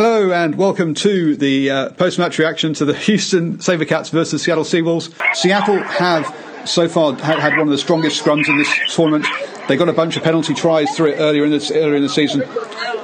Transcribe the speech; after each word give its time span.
Hello 0.00 0.30
and 0.30 0.54
welcome 0.54 0.94
to 0.94 1.34
the 1.34 1.70
uh, 1.70 1.90
post-match 1.90 2.38
reaction 2.38 2.72
to 2.74 2.84
the 2.84 2.94
Houston 3.08 3.58
SaberCats 3.58 4.10
versus 4.10 4.44
Seattle 4.44 4.62
Seawolves. 4.62 5.12
Seattle 5.34 5.82
have 5.82 6.24
so 6.64 6.88
far 6.88 7.14
had, 7.14 7.58
one 7.58 7.62
of 7.62 7.70
the 7.70 7.78
strongest 7.78 8.22
scrums 8.22 8.48
in 8.48 8.58
this 8.58 8.72
tournament. 8.94 9.26
They 9.66 9.76
got 9.76 9.88
a 9.88 9.92
bunch 9.92 10.16
of 10.16 10.22
penalty 10.22 10.54
tries 10.54 10.96
through 10.96 11.14
it 11.14 11.16
earlier 11.16 11.44
in, 11.44 11.50
this, 11.50 11.72
earlier 11.72 11.96
in 11.96 12.02
the 12.02 12.08
season. 12.08 12.44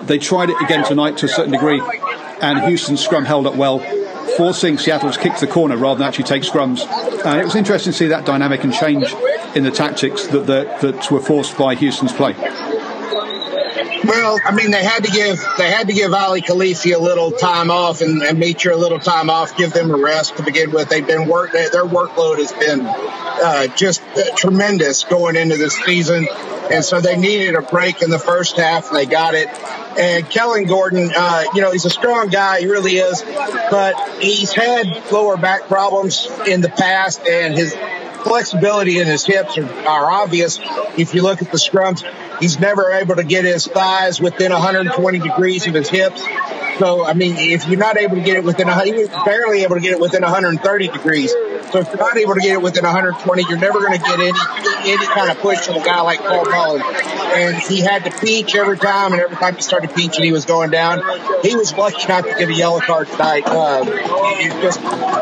They 0.04 0.18
tried 0.18 0.50
it 0.50 0.62
again 0.62 0.84
tonight 0.84 1.16
to 1.16 1.26
a 1.26 1.28
certain 1.28 1.50
degree, 1.50 1.82
and 2.40 2.62
Houston's 2.68 3.02
scrum 3.02 3.24
held 3.24 3.48
up 3.48 3.56
well, 3.56 3.80
forcing 4.36 4.78
Seattle 4.78 5.10
to 5.10 5.18
kick 5.18 5.36
the 5.38 5.48
corner 5.48 5.76
rather 5.76 5.98
than 5.98 6.06
actually 6.06 6.26
take 6.26 6.44
scrums. 6.44 6.86
And 7.26 7.40
it 7.40 7.44
was 7.44 7.56
interesting 7.56 7.90
to 7.90 7.98
see 7.98 8.06
that 8.06 8.24
dynamic 8.24 8.62
and 8.62 8.72
change 8.72 9.12
in 9.56 9.64
the 9.64 9.72
tactics 9.72 10.28
that, 10.28 10.46
that, 10.46 10.80
that 10.80 11.10
were 11.10 11.20
forced 11.20 11.58
by 11.58 11.74
Houston's 11.74 12.12
play. 12.12 12.36
Well, 14.14 14.38
I 14.44 14.54
mean, 14.54 14.70
they 14.70 14.84
had 14.84 15.04
to 15.04 15.10
give 15.10 15.44
they 15.58 15.70
had 15.70 15.88
to 15.88 15.92
give 15.92 16.12
Aly 16.12 16.40
Khalefi 16.40 16.94
a 16.94 16.98
little 16.98 17.32
time 17.32 17.70
off 17.70 18.00
and, 18.00 18.22
and 18.22 18.38
Mitra 18.38 18.74
a 18.74 18.78
little 18.78 19.00
time 19.00 19.28
off, 19.28 19.56
give 19.56 19.72
them 19.72 19.90
a 19.90 19.96
rest 19.96 20.36
to 20.36 20.44
begin 20.44 20.70
with. 20.70 20.88
They've 20.88 21.06
been 21.06 21.28
work 21.28 21.52
their 21.52 21.84
workload 21.84 22.38
has 22.38 22.52
been 22.52 22.82
uh, 22.86 23.66
just 23.76 24.02
uh, 24.16 24.34
tremendous 24.36 25.02
going 25.02 25.34
into 25.34 25.56
this 25.56 25.74
season, 25.74 26.28
and 26.70 26.84
so 26.84 27.00
they 27.00 27.16
needed 27.16 27.56
a 27.56 27.62
break 27.62 28.02
in 28.02 28.10
the 28.10 28.18
first 28.18 28.56
half, 28.56 28.88
and 28.88 28.96
they 28.96 29.06
got 29.06 29.34
it. 29.34 29.48
And 29.98 30.28
Kellen 30.30 30.66
Gordon, 30.66 31.10
uh, 31.14 31.44
you 31.54 31.60
know, 31.60 31.72
he's 31.72 31.84
a 31.84 31.90
strong 31.90 32.28
guy, 32.28 32.60
he 32.60 32.66
really 32.66 32.96
is, 32.96 33.22
but 33.70 33.94
he's 34.20 34.52
had 34.52 34.86
lower 35.12 35.36
back 35.36 35.62
problems 35.62 36.28
in 36.46 36.60
the 36.60 36.68
past, 36.68 37.26
and 37.26 37.54
his 37.54 37.74
flexibility 38.24 38.98
in 38.98 39.06
his 39.06 39.24
hips 39.24 39.56
are, 39.58 39.66
are 39.86 40.10
obvious. 40.10 40.58
If 40.98 41.14
you 41.14 41.22
look 41.22 41.42
at 41.42 41.52
the 41.52 41.58
scrums, 41.58 42.02
he's 42.40 42.58
never 42.58 42.90
able 42.90 43.16
to 43.16 43.24
get 43.24 43.44
his 43.44 43.66
thighs 43.66 44.20
within 44.20 44.52
120 44.52 45.18
degrees 45.20 45.66
of 45.66 45.74
his 45.74 45.88
hips. 45.88 46.22
So, 46.78 47.04
I 47.04 47.14
mean, 47.14 47.36
if 47.36 47.68
you're 47.68 47.78
not 47.78 47.96
able 47.96 48.16
to 48.16 48.22
get 48.22 48.36
it 48.36 48.44
within, 48.44 48.68
a, 48.68 48.84
he 48.84 48.92
was 48.92 49.08
barely 49.24 49.62
able 49.62 49.76
to 49.76 49.80
get 49.80 49.92
it 49.92 50.00
within 50.00 50.22
130 50.22 50.88
degrees. 50.88 51.30
So 51.30 51.80
if 51.80 51.88
you're 51.88 51.96
not 51.96 52.16
able 52.16 52.34
to 52.34 52.40
get 52.40 52.52
it 52.52 52.62
within 52.62 52.84
120, 52.84 53.44
you're 53.48 53.58
never 53.58 53.80
going 53.80 53.98
to 53.98 53.98
get 53.98 54.20
any 54.20 54.32
any 54.86 55.06
kind 55.06 55.30
of 55.30 55.38
push 55.38 55.60
from 55.60 55.76
a 55.76 55.84
guy 55.84 56.00
like 56.02 56.20
Paul 56.20 56.44
Mullen. 56.44 56.82
And 56.82 57.56
he 57.56 57.80
had 57.80 58.04
to 58.04 58.10
peach 58.10 58.54
every 58.54 58.78
time, 58.78 59.12
and 59.12 59.20
every 59.20 59.36
time 59.36 59.56
he 59.56 59.62
started 59.62 59.94
peaching, 59.94 60.24
he 60.24 60.32
was 60.32 60.44
going 60.44 60.70
down. 60.70 61.02
He 61.42 61.56
was 61.56 61.72
lucky 61.72 62.06
not 62.06 62.24
to 62.24 62.30
get 62.30 62.48
a 62.48 62.54
yellow 62.54 62.80
card 62.80 63.08
tonight. 63.08 63.44
Uh, 63.46 63.84
it 63.86 64.62
just 64.62 64.80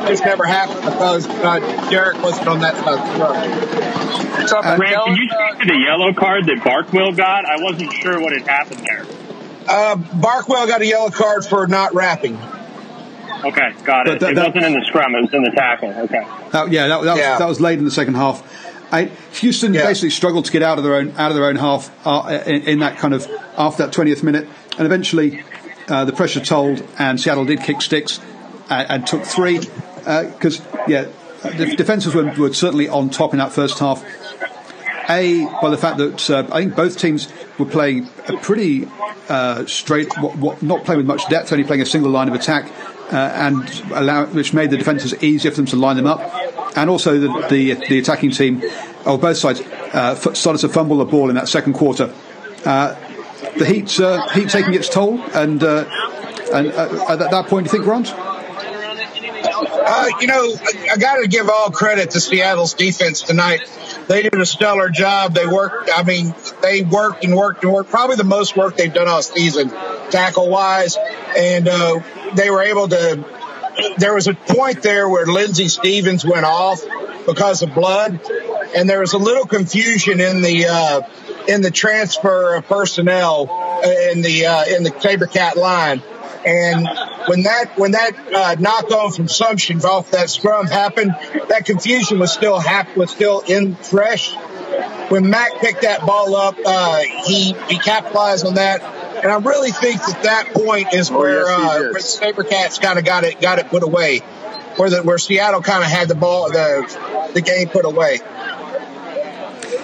just 0.08 0.24
never 0.24 0.44
happened 0.44 0.82
because 0.82 1.26
uh, 1.26 1.58
Derek 1.90 2.20
wasn't 2.22 2.48
on 2.48 2.60
that 2.60 2.74
side 2.76 2.98
of 2.98 3.12
the 3.12 3.24
road. 3.24 4.48
So, 4.48 4.58
uh, 4.58 4.76
Grant, 4.76 5.04
can 5.04 5.16
you 5.16 5.28
speak 5.28 5.60
to 5.60 5.66
the 5.66 5.78
yellow 5.78 6.12
card 6.12 6.46
that 6.46 6.58
Barkwell 6.58 7.16
got? 7.16 7.44
I 7.44 7.62
wasn't 7.62 7.92
sure 7.92 8.20
what 8.20 8.32
had 8.32 8.46
happened 8.46 8.80
there. 8.80 9.06
Uh, 9.68 9.96
Barkwell 9.96 10.66
got 10.66 10.80
a 10.80 10.86
yellow 10.86 11.10
card 11.10 11.44
for 11.44 11.66
not 11.66 11.94
wrapping. 11.94 12.36
Okay, 13.44 13.72
got 13.84 14.06
it. 14.08 14.20
That, 14.20 14.32
it 14.32 14.36
wasn't 14.36 14.64
in 14.64 14.72
the 14.72 14.84
scrum; 14.86 15.14
it 15.14 15.22
was 15.22 15.34
in 15.34 15.42
the 15.42 15.50
tackle. 15.50 15.90
Okay. 15.90 16.24
That, 16.50 16.70
yeah, 16.70 16.86
that, 16.88 17.02
that, 17.02 17.16
yeah. 17.16 17.30
Was, 17.30 17.38
that 17.38 17.48
was 17.48 17.60
late 17.60 17.78
in 17.78 17.84
the 17.84 17.90
second 17.90 18.14
half. 18.14 18.42
I, 18.92 19.06
Houston 19.40 19.72
yeah. 19.72 19.84
basically 19.84 20.10
struggled 20.10 20.44
to 20.44 20.52
get 20.52 20.62
out 20.62 20.78
of 20.78 20.84
their 20.84 20.96
own 20.96 21.12
out 21.16 21.30
of 21.30 21.36
their 21.36 21.46
own 21.46 21.56
half 21.56 21.90
uh, 22.06 22.42
in, 22.46 22.62
in, 22.62 22.78
that 22.80 22.98
kind 22.98 23.14
of 23.14 23.26
after 23.56 23.86
that 23.86 23.94
20th 23.94 24.22
minute, 24.22 24.46
and 24.76 24.86
eventually 24.86 25.42
uh, 25.88 26.04
the 26.04 26.12
pressure 26.12 26.40
told, 26.40 26.86
and 26.98 27.20
Seattle 27.20 27.44
did 27.44 27.60
kick 27.60 27.80
sticks 27.80 28.20
and, 28.70 28.90
and 28.90 29.06
took 29.06 29.24
three 29.24 29.58
because 29.58 30.60
uh, 30.60 30.84
yeah, 30.86 31.08
the 31.42 31.74
defenses 31.76 32.14
were, 32.14 32.32
were 32.34 32.52
certainly 32.52 32.88
on 32.88 33.10
top 33.10 33.32
in 33.32 33.38
that 33.38 33.52
first 33.52 33.78
half. 33.78 34.04
A, 35.08 35.44
by 35.60 35.70
the 35.70 35.76
fact 35.76 35.98
that 35.98 36.30
uh, 36.30 36.46
I 36.52 36.60
think 36.60 36.76
both 36.76 36.98
teams 36.98 37.28
were 37.58 37.66
playing 37.66 38.08
a 38.28 38.36
pretty 38.36 38.88
uh, 39.28 39.66
straight, 39.66 40.08
not 40.62 40.84
playing 40.84 40.98
with 40.98 41.06
much 41.06 41.28
depth, 41.28 41.52
only 41.52 41.64
playing 41.64 41.82
a 41.82 41.86
single 41.86 42.10
line 42.10 42.28
of 42.28 42.34
attack, 42.34 42.70
uh, 43.12 43.16
and 43.16 43.68
allow, 43.92 44.26
which 44.26 44.52
made 44.54 44.70
the 44.70 44.76
defences 44.76 45.14
easier 45.22 45.50
for 45.50 45.58
them 45.58 45.66
to 45.66 45.76
line 45.76 45.96
them 45.96 46.06
up. 46.06 46.20
And 46.76 46.88
also 46.88 47.18
the, 47.18 47.46
the, 47.50 47.74
the 47.88 47.98
attacking 47.98 48.30
team, 48.30 48.62
or 49.04 49.18
both 49.18 49.36
sides, 49.36 49.60
uh, 49.92 50.14
started 50.14 50.60
to 50.60 50.68
fumble 50.68 50.98
the 50.98 51.04
ball 51.04 51.28
in 51.28 51.34
that 51.34 51.48
second 51.48 51.74
quarter. 51.74 52.12
Uh, 52.64 52.94
the 53.58 53.66
heat, 53.66 54.00
uh, 54.00 54.26
heat 54.30 54.48
taking 54.48 54.72
its 54.74 54.88
toll, 54.88 55.20
and 55.34 55.62
and 55.62 56.68
at 56.68 57.18
that 57.18 57.46
point, 57.48 57.66
do 57.66 57.68
you 57.68 57.72
think, 57.72 57.84
Grant? 57.84 58.31
Uh, 59.94 60.08
you 60.20 60.26
know, 60.26 60.54
I, 60.54 60.88
I 60.92 60.96
got 60.96 61.16
to 61.16 61.28
give 61.28 61.50
all 61.50 61.70
credit 61.70 62.12
to 62.12 62.20
Seattle's 62.20 62.72
defense 62.72 63.20
tonight. 63.20 63.60
They 64.08 64.22
did 64.22 64.40
a 64.40 64.46
stellar 64.46 64.88
job. 64.88 65.34
They 65.34 65.46
worked. 65.46 65.90
I 65.94 66.02
mean, 66.02 66.34
they 66.62 66.80
worked 66.80 67.24
and 67.24 67.36
worked 67.36 67.62
and 67.62 67.72
worked. 67.74 67.90
Probably 67.90 68.16
the 68.16 68.24
most 68.24 68.56
work 68.56 68.74
they've 68.78 68.92
done 68.92 69.06
all 69.06 69.20
season, 69.20 69.68
tackle 70.10 70.48
wise, 70.48 70.96
and 71.36 71.68
uh, 71.68 72.00
they 72.34 72.50
were 72.50 72.62
able 72.62 72.88
to. 72.88 73.22
There 73.98 74.14
was 74.14 74.28
a 74.28 74.34
point 74.34 74.80
there 74.80 75.10
where 75.10 75.26
Lindsey 75.26 75.68
Stevens 75.68 76.24
went 76.24 76.46
off 76.46 76.80
because 77.26 77.60
of 77.60 77.74
blood, 77.74 78.18
and 78.74 78.88
there 78.88 79.00
was 79.00 79.12
a 79.12 79.18
little 79.18 79.44
confusion 79.44 80.20
in 80.20 80.40
the 80.40 80.68
uh, 80.68 81.00
in 81.48 81.60
the 81.60 81.70
transfer 81.70 82.54
of 82.54 82.66
personnel 82.66 83.42
in 84.10 84.22
the 84.22 84.46
uh, 84.46 84.64
in 84.64 84.84
the 84.84 84.90
SaberCat 84.90 85.56
line. 85.56 86.02
And 86.46 86.88
when 87.26 87.42
that 87.44 87.72
when 87.76 87.92
that 87.92 88.12
uh, 88.34 88.56
knock 88.58 88.90
on 88.90 89.12
from 89.12 89.26
Sumption 89.26 89.82
off 89.84 90.10
that 90.10 90.30
scrum 90.30 90.66
happened, 90.66 91.14
that 91.48 91.64
confusion 91.64 92.18
was 92.18 92.32
still 92.32 92.58
hap- 92.58 92.96
was 92.96 93.10
still 93.10 93.40
in 93.40 93.74
fresh. 93.74 94.34
When 95.08 95.28
Mac 95.28 95.60
picked 95.60 95.82
that 95.82 96.06
ball 96.06 96.34
up, 96.34 96.56
uh, 96.64 96.98
he 97.26 97.52
he 97.52 97.78
capitalized 97.78 98.46
on 98.46 98.54
that, 98.54 98.82
and 99.22 99.30
I 99.30 99.36
really 99.38 99.70
think 99.70 100.00
that 100.00 100.22
that 100.22 100.54
point 100.54 100.94
is 100.94 101.10
oh, 101.10 101.18
where, 101.18 101.42
yes, 101.42 101.48
uh, 101.48 101.78
where 101.80 101.92
the 101.92 101.98
SaberCats 101.98 102.80
kind 102.80 102.98
of 102.98 103.04
got 103.04 103.24
it 103.24 103.40
got 103.40 103.58
it 103.58 103.68
put 103.68 103.82
away, 103.82 104.20
where 104.76 104.90
the, 104.90 105.02
where 105.02 105.18
Seattle 105.18 105.62
kind 105.62 105.84
of 105.84 105.90
had 105.90 106.08
the 106.08 106.14
ball 106.14 106.50
the 106.50 107.30
the 107.34 107.40
game 107.40 107.68
put 107.68 107.84
away. 107.84 108.20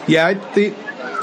Yeah, 0.06 0.32
the, 0.54 0.74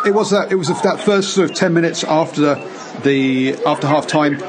it 0.05 0.13
was 0.13 0.29
that 0.29 0.51
it 0.51 0.55
was 0.55 0.67
that 0.67 0.99
first 0.99 1.33
sort 1.33 1.49
of 1.49 1.55
ten 1.55 1.73
minutes 1.73 2.03
after 2.03 2.41
the, 2.41 2.99
the 3.03 3.65
after 3.65 3.87
half 3.87 4.05
time 4.05 4.39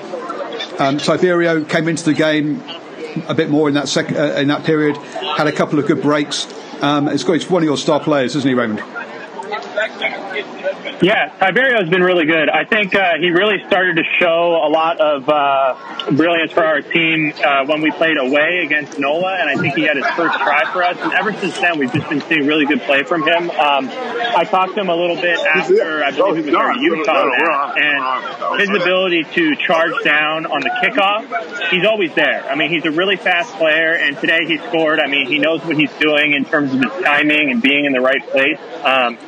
um, 0.78 0.98
Tiberio 0.98 1.68
came 1.68 1.88
into 1.88 2.04
the 2.04 2.14
game 2.14 2.62
a 3.28 3.34
bit 3.34 3.48
more 3.48 3.68
in 3.68 3.74
that 3.74 3.88
sec- 3.88 4.12
uh, 4.12 4.34
in 4.38 4.48
that 4.48 4.64
period, 4.64 4.96
had 4.96 5.46
a 5.46 5.52
couple 5.52 5.78
of 5.78 5.86
good 5.86 6.02
breaks. 6.02 6.46
Um, 6.82 7.08
it's, 7.08 7.24
it's 7.24 7.48
one 7.48 7.62
of 7.62 7.66
your 7.66 7.78
star 7.78 8.00
players, 8.00 8.36
isn't 8.36 8.48
he, 8.48 8.54
Raymond? 8.54 8.82
Yeah, 11.02 11.28
Tiberio 11.38 11.80
has 11.80 11.88
been 11.90 12.02
really 12.02 12.24
good. 12.24 12.48
I 12.48 12.64
think 12.64 12.94
uh, 12.94 13.18
he 13.18 13.30
really 13.30 13.62
started 13.66 13.96
to 13.96 14.04
show 14.18 14.62
a 14.64 14.70
lot 14.70 15.00
of 15.00 15.28
uh, 15.28 16.10
brilliance 16.12 16.52
for 16.52 16.64
our 16.64 16.80
team 16.80 17.32
uh, 17.44 17.66
when 17.66 17.82
we 17.82 17.90
played 17.90 18.16
away 18.16 18.62
against 18.64 18.98
NOLA, 18.98 19.36
and 19.40 19.50
I 19.50 19.60
think 19.60 19.74
he 19.74 19.82
had 19.82 19.96
his 19.96 20.06
first 20.16 20.38
try 20.38 20.64
for 20.72 20.82
us. 20.82 20.96
And 21.00 21.12
ever 21.12 21.32
since 21.34 21.58
then, 21.60 21.78
we've 21.78 21.92
just 21.92 22.08
been 22.08 22.22
seeing 22.22 22.46
really 22.46 22.64
good 22.64 22.80
play 22.82 23.02
from 23.02 23.22
him. 23.22 23.50
Um, 23.50 23.90
I 23.90 24.44
talked 24.44 24.74
to 24.74 24.80
him 24.80 24.88
a 24.88 24.96
little 24.96 25.16
bit 25.16 25.38
after 25.38 26.02
I 26.02 26.10
believe 26.10 26.44
he 26.44 26.50
was 26.50 26.54
our 26.54 26.76
Utah 26.76 27.74
and 27.76 28.60
his 28.60 28.70
ability 28.70 29.24
to 29.34 29.56
charge 29.56 29.92
down 30.04 30.46
on 30.46 30.60
the 30.60 30.70
kickoff, 30.82 31.70
he's 31.70 31.84
always 31.84 32.14
there. 32.14 32.44
I 32.48 32.54
mean, 32.54 32.70
he's 32.70 32.84
a 32.84 32.90
really 32.90 33.16
fast 33.16 33.54
player, 33.54 33.94
and 33.94 34.16
today 34.18 34.46
he 34.46 34.58
scored. 34.58 35.00
I 35.00 35.08
mean, 35.08 35.26
he 35.26 35.38
knows 35.38 35.64
what 35.64 35.76
he's 35.76 35.92
doing 35.94 36.32
in 36.32 36.44
terms 36.44 36.72
of 36.72 36.80
his 36.80 36.92
timing 37.04 37.50
and 37.50 37.60
being 37.60 37.84
in 37.84 37.92
the 37.92 38.00
right 38.00 38.26
place. 38.28 38.58
Um, 38.82 39.18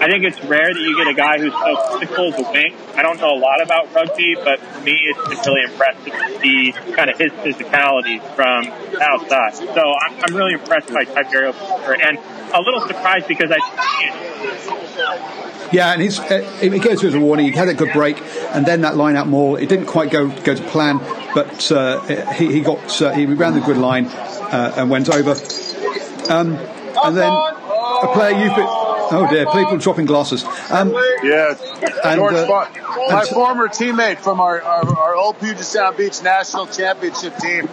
I 0.00 0.08
think 0.08 0.24
it's 0.24 0.42
rare 0.44 0.72
that 0.72 0.80
you 0.80 0.96
get 0.96 1.08
a 1.08 1.14
guy 1.14 1.38
who's 1.38 1.52
so 1.52 1.98
physical 1.98 2.32
as 2.32 2.38
a 2.38 2.50
wing. 2.50 2.74
I 2.94 3.02
don't 3.02 3.20
know 3.20 3.34
a 3.34 3.38
lot 3.38 3.62
about 3.62 3.92
rugby, 3.94 4.34
but 4.34 4.60
for 4.60 4.80
me, 4.80 4.92
it's 4.92 5.28
been 5.28 5.54
really 5.54 5.70
impressive 5.70 6.12
to 6.12 6.40
see 6.40 6.72
kind 6.94 7.10
of 7.10 7.18
his 7.18 7.32
physicality 7.32 8.20
from 8.34 8.66
outside. 9.00 9.54
So 9.54 9.80
I'm, 9.80 10.24
I'm 10.24 10.36
really 10.36 10.54
impressed 10.54 10.92
by 10.92 11.04
Tiberio 11.04 11.54
and 12.02 12.18
a 12.54 12.60
little 12.60 12.80
surprised 12.86 13.28
because 13.28 13.50
I. 13.50 13.58
Yeah, 15.72 15.92
and 15.92 16.02
he's 16.02 16.20
uh, 16.20 16.40
he 16.60 16.78
goes 16.78 17.02
as 17.02 17.14
a 17.14 17.20
warning. 17.20 17.46
He 17.46 17.52
had 17.52 17.68
a 17.68 17.74
good 17.74 17.92
break, 17.92 18.20
and 18.52 18.64
then 18.64 18.82
that 18.82 18.96
line 18.96 19.16
out 19.16 19.26
more. 19.26 19.58
It 19.58 19.68
didn't 19.68 19.86
quite 19.86 20.10
go 20.10 20.28
go 20.28 20.54
to 20.54 20.62
plan, 20.68 20.98
but 21.34 21.72
uh, 21.72 22.00
he, 22.32 22.52
he 22.52 22.60
got 22.60 23.02
uh, 23.02 23.12
he 23.12 23.26
ran 23.26 23.54
the 23.54 23.60
good 23.60 23.78
line 23.78 24.06
uh, 24.06 24.74
and 24.76 24.90
went 24.90 25.08
over. 25.08 25.32
Um, 26.30 26.56
and 27.04 27.16
then 27.16 27.32
a 27.32 28.08
player 28.12 28.38
you've 28.38 28.54
been, 28.54 28.66
Oh 29.10 29.26
dear, 29.30 29.46
people 29.46 29.78
dropping 29.78 30.06
glasses. 30.06 30.44
Um, 30.70 30.92
yeah, 31.22 31.54
and, 32.04 32.16
George, 32.16 32.34
uh, 32.34 32.46
my 32.46 33.20
and, 33.20 33.28
former 33.28 33.68
teammate 33.68 34.18
from 34.18 34.40
our, 34.40 34.60
our, 34.62 34.96
our, 34.96 35.14
old 35.14 35.38
Puget 35.38 35.64
Sound 35.64 35.96
Beach 35.96 36.22
national 36.22 36.66
championship 36.66 37.36
team, 37.38 37.68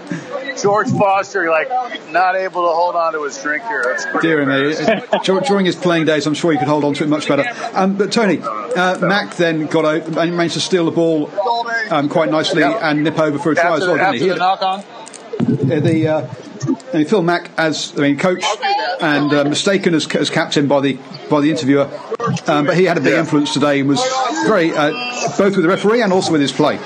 George 0.62 0.90
Foster, 0.90 1.50
like 1.50 1.70
not 2.12 2.36
able 2.36 2.68
to 2.68 2.74
hold 2.74 2.96
on 2.96 3.14
to 3.14 3.24
his 3.24 3.42
drink 3.42 3.64
here. 3.64 3.98
Dear 4.22 4.46
me, 4.46 5.02
during 5.24 5.66
his 5.66 5.76
playing 5.76 6.06
days, 6.06 6.26
I'm 6.28 6.34
sure 6.34 6.52
he 6.52 6.58
could 6.58 6.68
hold 6.68 6.84
on 6.84 6.94
to 6.96 7.04
it 7.04 7.08
much 7.08 7.28
better. 7.28 7.46
Um, 7.74 7.98
but 7.98 8.12
Tony, 8.12 8.40
uh, 8.42 9.00
Mac 9.00 9.36
then 9.36 9.68
got 9.68 9.86
out 9.86 10.18
and 10.18 10.38
managed 10.38 10.56
to 10.56 10.62
steal 10.62 10.86
the 10.86 10.92
ball 10.92 11.30
um, 11.90 12.10
quite 12.10 12.30
nicely 12.30 12.62
yep. 12.62 12.80
and 12.82 13.04
nip 13.04 13.20
over 13.20 13.40
for 13.40 13.52
a 13.52 13.56
try 13.56 13.76
as 13.76 13.82
well, 13.82 13.98
didn't 13.98 14.16
he? 14.16 14.30
The 14.30 14.36
knock 14.36 14.62
on. 14.62 14.84
The 15.40 16.08
uh, 16.08 16.34
I 16.94 16.98
mean, 16.98 17.06
Phil 17.08 17.22
Mack 17.22 17.50
as 17.58 17.98
I 17.98 18.02
mean 18.02 18.18
coach 18.18 18.44
and 19.02 19.34
uh, 19.34 19.44
mistaken 19.46 19.94
as, 19.96 20.14
as 20.16 20.30
captain 20.30 20.68
by 20.68 20.82
the 20.82 21.00
by 21.32 21.42
the 21.42 21.50
interviewer, 21.50 21.90
um, 22.48 22.66
but 22.66 22.78
he 22.78 22.84
had 22.84 22.98
a 22.98 23.02
big 23.02 23.14
yeah. 23.14 23.20
influence 23.20 23.54
today 23.54 23.80
and 23.80 23.90
was 23.90 24.02
very 24.46 24.72
uh, 24.72 24.92
both 25.38 25.56
with 25.56 25.64
the 25.64 25.68
referee 25.68 26.02
and 26.02 26.14
also 26.14 26.32
with 26.32 26.42
his 26.42 26.52
play. 26.52 26.78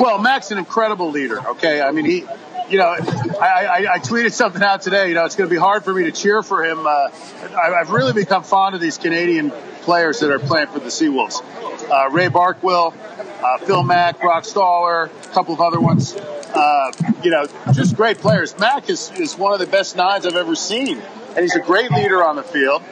Well, 0.00 0.18
Mac's 0.18 0.50
an 0.50 0.58
incredible 0.58 1.10
leader. 1.10 1.40
Okay, 1.50 1.80
I 1.80 1.90
mean 1.90 2.04
he 2.04 2.24
you 2.68 2.78
know, 2.78 2.86
I, 2.86 3.66
I, 3.66 3.94
I, 3.94 3.98
tweeted 3.98 4.32
something 4.32 4.62
out 4.62 4.82
today. 4.82 5.08
You 5.08 5.14
know, 5.14 5.24
it's 5.24 5.36
going 5.36 5.48
to 5.48 5.54
be 5.54 5.60
hard 5.60 5.84
for 5.84 5.92
me 5.92 6.04
to 6.04 6.12
cheer 6.12 6.42
for 6.42 6.64
him. 6.64 6.86
Uh, 6.86 6.90
I, 6.90 7.74
have 7.78 7.90
really 7.90 8.12
become 8.12 8.42
fond 8.42 8.74
of 8.74 8.80
these 8.80 8.96
Canadian 8.96 9.50
players 9.82 10.20
that 10.20 10.30
are 10.30 10.38
playing 10.38 10.68
for 10.68 10.78
the 10.78 10.86
Seawolves. 10.86 11.42
Uh, 11.90 12.10
Ray 12.10 12.28
Barkwell, 12.28 12.94
uh, 13.42 13.58
Phil 13.58 13.82
Mack, 13.82 14.20
Brock 14.20 14.44
Staller, 14.44 15.06
a 15.06 15.28
couple 15.34 15.52
of 15.52 15.60
other 15.60 15.80
ones. 15.80 16.14
Uh, 16.16 16.92
you 17.22 17.30
know, 17.30 17.46
just 17.72 17.96
great 17.96 18.18
players. 18.18 18.58
Mac 18.58 18.88
is, 18.88 19.10
is 19.12 19.36
one 19.36 19.52
of 19.52 19.58
the 19.58 19.66
best 19.66 19.96
nines 19.96 20.24
I've 20.24 20.36
ever 20.36 20.54
seen, 20.54 20.98
and 20.98 21.38
he's 21.38 21.56
a 21.56 21.60
great 21.60 21.90
leader 21.90 22.24
on 22.24 22.36
the 22.36 22.42
field, 22.42 22.82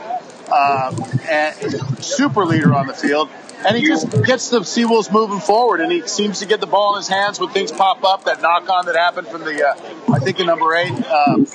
uh, 0.53 0.91
super 2.01 2.45
leader 2.45 2.75
on 2.75 2.87
the 2.87 2.95
field 2.95 3.29
and 3.67 3.77
he 3.77 3.87
just 3.87 4.11
gets 4.25 4.51
the 4.51 4.61
Seawolves 4.61 5.13
moving 5.13 5.41
forward, 5.41 5.81
and 5.81 5.93
he 5.93 6.07
seems 6.07 6.41
to 6.41 6.47
get 6.47 6.61
the 6.61 6.67
ball 6.67 6.95
in 6.95 7.01
his 7.01 7.09
hands 7.09 7.39
when 7.39 7.51
things 7.51 7.71
pop 7.71 8.05
up. 8.05 8.25
That 8.25 8.43
knock 8.43 8.69
on 8.69 8.87
that 8.87 8.97
happened 8.97 9.29
from 9.29 9.43
the, 9.43 9.67
uh, 9.67 10.13
I 10.13 10.19
think, 10.19 10.41
in 10.41 10.47
number 10.47 10.75
eight, 10.75 10.93
um, 10.93 11.47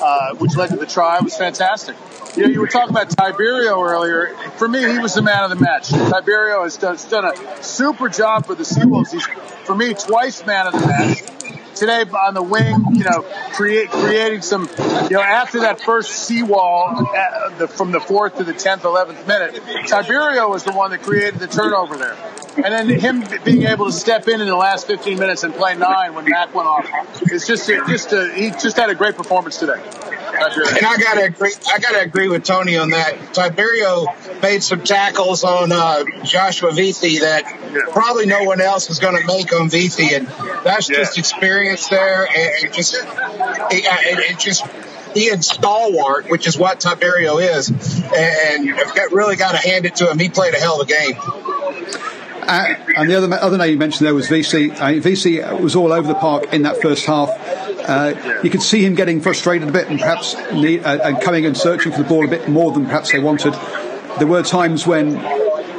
uh, 0.00 0.34
which 0.34 0.56
led 0.56 0.70
to 0.70 0.76
the 0.76 0.86
try, 0.86 1.20
was 1.20 1.36
fantastic. 1.36 1.96
You 2.36 2.44
know, 2.44 2.48
you 2.50 2.60
were 2.60 2.68
talking 2.68 2.90
about 2.90 3.08
Tiberio 3.08 3.82
earlier. 3.88 4.34
For 4.56 4.68
me, 4.68 4.80
he 4.80 4.98
was 4.98 5.14
the 5.14 5.22
man 5.22 5.44
of 5.44 5.50
the 5.50 5.56
match. 5.56 5.88
Tiberio 5.88 6.64
has 6.64 6.76
done, 6.76 6.98
done 7.08 7.24
a 7.24 7.62
super 7.62 8.08
job 8.08 8.46
for 8.46 8.54
the 8.54 8.64
Seawolves. 8.64 9.10
He's, 9.10 9.26
for 9.64 9.74
me, 9.74 9.94
twice 9.94 10.44
man 10.44 10.66
of 10.66 10.74
the 10.74 10.86
match 10.86 11.57
today 11.78 12.02
on 12.02 12.34
the 12.34 12.42
wing, 12.42 12.84
you 12.94 13.04
know, 13.04 13.22
create, 13.52 13.90
creating 13.90 14.42
some, 14.42 14.68
you 15.04 15.16
know, 15.16 15.22
after 15.22 15.60
that 15.60 15.80
first 15.80 16.10
seawall 16.10 17.06
uh, 17.14 17.58
the, 17.58 17.68
from 17.68 17.92
the 17.92 18.00
fourth 18.00 18.36
to 18.38 18.44
the 18.44 18.52
10th, 18.52 18.80
11th 18.80 19.26
minute, 19.26 19.54
Tiberio 19.86 20.50
was 20.50 20.64
the 20.64 20.72
one 20.72 20.90
that 20.90 21.02
created 21.02 21.40
the 21.40 21.46
turnover 21.46 21.96
there. 21.96 22.16
And 22.56 22.64
then 22.64 22.88
him 22.88 23.24
being 23.44 23.62
able 23.62 23.86
to 23.86 23.92
step 23.92 24.26
in 24.26 24.40
in 24.40 24.46
the 24.46 24.56
last 24.56 24.86
15 24.86 25.18
minutes 25.18 25.44
and 25.44 25.54
play 25.54 25.76
nine 25.76 26.14
when 26.14 26.24
Mac 26.24 26.54
went 26.54 26.66
off, 26.66 26.88
it's 27.22 27.46
just, 27.46 27.68
just 27.68 28.12
a, 28.12 28.32
he 28.34 28.50
just 28.50 28.76
had 28.76 28.90
a 28.90 28.94
great 28.94 29.16
performance 29.16 29.58
today. 29.58 29.80
And 30.40 30.86
I 30.86 30.96
gotta 30.98 31.24
agree. 31.24 31.52
I 31.72 31.78
gotta 31.78 32.00
agree 32.00 32.28
with 32.28 32.44
Tony 32.44 32.76
on 32.76 32.90
that. 32.90 33.14
Tiberio 33.32 34.06
made 34.42 34.62
some 34.62 34.82
tackles 34.84 35.44
on 35.44 35.72
uh, 35.72 36.04
Joshua 36.24 36.70
Vethi 36.70 37.20
that 37.20 37.44
yeah. 37.44 37.92
probably 37.92 38.26
no 38.26 38.44
one 38.44 38.60
else 38.60 38.90
is 38.90 38.98
going 38.98 39.20
to 39.20 39.26
make 39.26 39.52
on 39.52 39.68
Vethi, 39.68 40.16
and 40.16 40.26
that's 40.64 40.88
yeah. 40.88 40.96
just 40.96 41.18
experience 41.18 41.88
there, 41.88 42.26
and, 42.26 42.64
and 42.64 42.74
just 42.74 42.94
it, 42.94 43.04
it, 43.70 44.30
it 44.30 44.38
just 44.38 44.64
he 45.14 45.24
is 45.24 45.46
stalwart, 45.46 46.30
which 46.30 46.46
is 46.46 46.58
what 46.58 46.80
Tiberio 46.80 47.42
is, 47.42 47.70
and 47.70 48.74
I've 48.74 48.94
got, 48.94 49.12
really 49.12 49.36
got 49.36 49.52
to 49.52 49.68
hand 49.68 49.86
it 49.86 49.96
to 49.96 50.10
him. 50.10 50.18
He 50.18 50.28
played 50.28 50.54
a 50.54 50.58
hell 50.58 50.80
of 50.80 50.88
a 50.88 50.92
game. 50.92 51.14
Uh, 52.48 52.74
and 52.96 53.10
the 53.10 53.14
other 53.14 53.34
other 53.34 53.58
name 53.58 53.72
you 53.72 53.76
mentioned 53.76 54.06
there 54.06 54.14
was 54.14 54.28
VC. 54.28 54.70
Uh, 54.72 55.02
VC 55.02 55.60
was 55.60 55.76
all 55.76 55.92
over 55.92 56.08
the 56.08 56.14
park 56.14 56.52
in 56.52 56.62
that 56.62 56.80
first 56.80 57.04
half. 57.04 57.28
Uh, 57.88 58.40
you 58.44 58.50
could 58.50 58.62
see 58.62 58.84
him 58.84 58.94
getting 58.94 59.20
frustrated 59.20 59.68
a 59.68 59.72
bit 59.72 59.88
and 59.88 59.98
perhaps 59.98 60.36
need, 60.52 60.84
uh, 60.84 60.98
and 61.02 61.20
coming 61.22 61.46
and 61.46 61.56
searching 61.56 61.90
for 61.90 61.98
the 61.98 62.08
ball 62.08 62.24
a 62.24 62.28
bit 62.28 62.48
more 62.48 62.70
than 62.70 62.84
perhaps 62.84 63.12
they 63.12 63.18
wanted. 63.18 63.54
There 64.18 64.26
were 64.26 64.42
times 64.42 64.86
when 64.86 65.16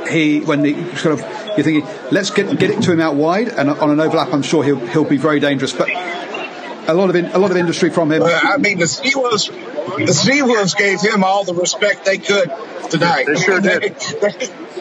he, 0.10 0.40
when 0.40 0.64
the 0.64 0.96
sort 0.96 1.14
of 1.14 1.40
you're 1.56 1.64
thinking, 1.64 1.88
let's 2.12 2.32
get 2.32 2.58
get 2.58 2.72
it 2.72 2.82
to 2.84 2.92
him 2.92 3.00
out 3.00 3.16
wide, 3.16 3.50
and 3.50 3.70
on 3.70 3.92
an 3.92 4.00
overlap, 4.00 4.34
I'm 4.34 4.42
sure 4.42 4.64
he'll 4.64 4.80
he'll 4.88 5.04
be 5.04 5.18
very 5.18 5.40
dangerous. 5.40 5.74
But 5.74 5.90
a 5.90 6.94
lot 6.94 7.10
of 7.10 7.16
in, 7.16 7.26
a 7.28 7.38
lot 7.38 7.52
of 7.52 7.58
industry 7.58 7.90
from 7.90 8.12
him. 8.12 8.24
I 8.24 8.58
mean, 8.58 8.80
the 8.80 8.86
Steelers, 8.86 9.50
the 9.98 10.14
Sea 10.14 10.42
Wolves 10.42 10.74
gave 10.74 11.02
him 11.02 11.24
all 11.24 11.44
the 11.44 11.54
respect 11.54 12.06
they 12.06 12.18
could 12.18 12.52
tonight. 12.90 13.26
They 13.28 13.36
sure 13.36 13.60
did. 13.62 13.84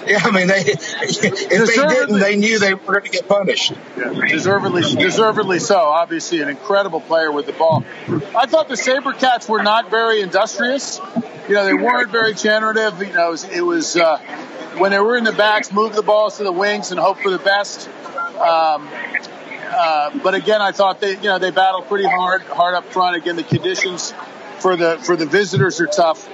yeah, 0.07 0.21
I 0.23 0.31
mean, 0.31 0.49
they 0.49 0.65
if 0.67 1.67
they 1.67 1.77
didn't, 1.77 2.21
they 2.21 2.37
knew 2.37 2.59
they 2.59 2.75
were 2.75 2.81
going 2.81 3.05
to 3.05 3.11
get 3.11 3.29
punished. 3.29 3.73
Yeah, 3.97 4.13
deservedly, 4.27 4.83
deservedly 4.95 5.59
so. 5.59 5.79
Obviously, 5.79 6.41
an 6.41 6.49
incredible 6.49 7.01
player 7.01 7.31
with 7.31 7.47
the 7.47 7.53
ball. 7.53 7.85
I 8.37 8.47
thought 8.47 8.69
the 8.69 8.75
SaberCats 8.75 9.49
were 9.49 9.63
not 9.63 9.91
very 9.91 10.21
industrious. 10.21 11.01
You 11.49 11.55
know, 11.55 11.65
they 11.65 11.75
weren't 11.75 12.11
very 12.11 12.35
generative. 12.35 13.01
You 13.01 13.13
know, 13.13 13.29
it 13.29 13.31
was, 13.31 13.45
it 13.45 13.63
was 13.63 13.97
uh, 13.97 14.19
when 14.79 14.91
they 14.91 14.99
were 14.99 15.17
in 15.17 15.25
the 15.25 15.33
backs, 15.33 15.73
move 15.73 15.95
the 15.95 16.03
balls 16.03 16.39
to 16.39 16.45
the 16.45 16.53
wings 16.53 16.91
and 16.91 17.01
hope 17.01 17.19
for 17.21 17.31
the 17.31 17.39
best. 17.39 17.89
Um, 17.89 18.89
uh, 19.71 20.19
but 20.23 20.35
again, 20.35 20.61
I 20.63 20.73
thought 20.73 21.01
they, 21.01 21.13
you 21.13 21.25
know, 21.25 21.39
they 21.39 21.51
battled 21.51 21.89
pretty 21.89 22.07
hard, 22.07 22.43
hard 22.43 22.75
up 22.75 22.87
front. 22.93 23.17
Again, 23.17 23.37
the 23.37 23.43
conditions 23.43 24.13
for 24.61 24.77
the 24.77 24.99
for 24.99 25.17
the 25.17 25.27
visitors 25.27 25.81
are 25.81 25.87
tough. 25.87 26.29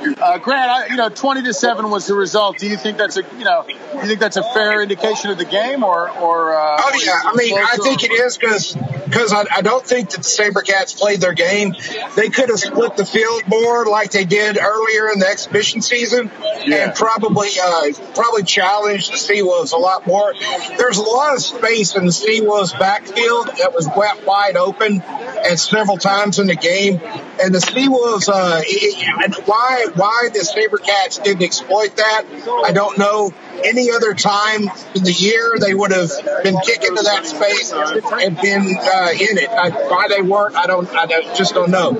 Uh, 0.00 0.38
Grant, 0.38 0.70
I, 0.70 0.86
you 0.86 0.96
know, 0.96 1.08
twenty 1.08 1.42
to 1.42 1.52
seven 1.52 1.90
was 1.90 2.06
the 2.06 2.14
result. 2.14 2.58
Do 2.58 2.66
you 2.68 2.76
think 2.76 2.96
that's 2.96 3.16
a, 3.16 3.22
you 3.36 3.44
know, 3.44 3.64
do 3.66 3.74
you 3.74 4.06
think 4.06 4.20
that's 4.20 4.36
a 4.36 4.42
fair 4.42 4.82
indication 4.82 5.30
of 5.30 5.38
the 5.38 5.44
game, 5.44 5.84
or, 5.84 6.08
or? 6.10 6.54
Uh, 6.54 6.80
oh 6.80 7.00
yeah, 7.04 7.20
I 7.24 7.34
mean, 7.36 7.58
I 7.58 7.76
think 7.76 8.02
it 8.04 8.12
is 8.12 8.38
because 8.38 8.74
because 8.74 9.32
I, 9.32 9.44
I, 9.56 9.62
don't 9.62 9.84
think 9.84 10.10
that 10.10 10.18
the 10.18 10.22
SaberCats 10.22 10.98
played 10.98 11.20
their 11.20 11.34
game. 11.34 11.74
They 12.16 12.30
could 12.30 12.48
have 12.48 12.60
split 12.60 12.96
the 12.96 13.04
field 13.04 13.42
more 13.48 13.84
like 13.86 14.12
they 14.12 14.24
did 14.24 14.56
earlier 14.58 15.08
in 15.10 15.18
the 15.18 15.26
exhibition 15.26 15.82
season, 15.82 16.30
yeah. 16.64 16.86
and 16.86 16.94
probably 16.94 17.48
uh, 17.62 17.92
probably 18.14 18.44
challenged 18.44 19.12
the 19.12 19.16
Seawolves 19.16 19.72
a 19.72 19.76
lot 19.76 20.06
more. 20.06 20.32
There's 20.78 20.98
a 20.98 21.02
lot 21.02 21.34
of 21.34 21.42
space 21.42 21.96
in 21.96 22.06
the 22.06 22.12
Seawolves 22.12 22.78
backfield 22.78 23.48
that 23.58 23.72
was 23.74 23.88
wet 23.94 24.24
wide 24.24 24.56
open, 24.56 25.02
and 25.02 25.58
several 25.58 25.98
times 25.98 26.38
in 26.38 26.46
the 26.46 26.56
game, 26.56 27.00
and 27.42 27.54
the 27.54 27.58
Seawolves, 27.58 28.28
uh, 28.28 28.62
why 29.44 29.86
why 29.94 30.28
the 30.32 30.40
SaberCats 30.40 31.22
didn't 31.22 31.42
exploit 31.42 31.96
that, 31.96 32.24
I 32.64 32.72
don't 32.72 32.98
know. 32.98 33.32
Any 33.62 33.90
other 33.90 34.14
time 34.14 34.62
in 34.94 35.04
the 35.04 35.12
year, 35.12 35.56
they 35.60 35.74
would 35.74 35.92
have 35.92 36.10
been 36.42 36.56
kicking 36.64 36.96
to 36.96 37.02
that 37.02 37.26
space 37.26 37.72
and 37.72 38.36
been 38.40 38.62
uh, 38.62 39.10
in 39.12 39.38
it. 39.38 39.50
I, 39.50 39.68
why 39.68 40.08
they 40.08 40.22
weren't, 40.22 40.56
I 40.56 40.66
don't, 40.66 40.88
I 40.94 41.06
just 41.34 41.54
don't 41.54 41.70
know. 41.70 41.98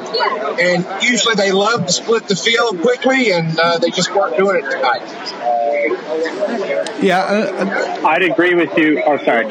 And 0.58 1.02
usually 1.02 1.34
they 1.34 1.52
love 1.52 1.87
to 1.87 1.92
split 1.92 2.28
the 2.28 2.37
field 2.37 2.81
quickly, 2.81 3.32
and 3.32 3.58
uh, 3.58 3.78
they 3.78 3.90
just 3.90 4.14
weren't 4.14 4.37
doing 4.37 4.62
it 4.64 4.70
tonight. 4.70 5.02
Yeah, 7.02 7.19
uh, 7.19 8.02
uh 8.02 8.06
I'd 8.06 8.22
agree 8.22 8.54
with 8.54 8.76
you. 8.76 9.02
Oh, 9.04 9.16
sorry. 9.19 9.46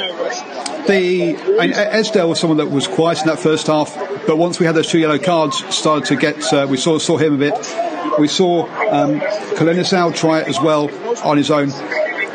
The 0.88 1.38
I 1.60 1.68
mean, 1.68 1.74
Esdale 1.74 2.30
was 2.30 2.40
someone 2.40 2.58
that 2.58 2.68
was 2.68 2.88
quiet 2.88 3.22
in 3.22 3.28
that 3.28 3.40
first 3.40 3.68
half, 3.68 3.96
but 4.26 4.38
once 4.38 4.60
we 4.60 4.66
had 4.66 4.76
those 4.76 4.90
two 4.90 5.00
yellow 5.00 5.20
cards, 5.20 5.64
started 5.76 6.06
to 6.08 6.16
get. 6.16 6.52
Uh, 6.52 6.68
we 6.70 6.78
saw 6.78 6.98
saw 6.98 7.18
him 7.18 7.36
a 7.36 7.38
bit. 7.38 7.89
We 8.20 8.28
saw 8.28 8.66
um, 8.92 9.20
Kolinisau 9.56 10.16
try 10.16 10.42
it 10.42 10.48
as 10.48 10.60
well 10.60 10.90
on 11.24 11.38
his 11.38 11.52
own. 11.52 11.72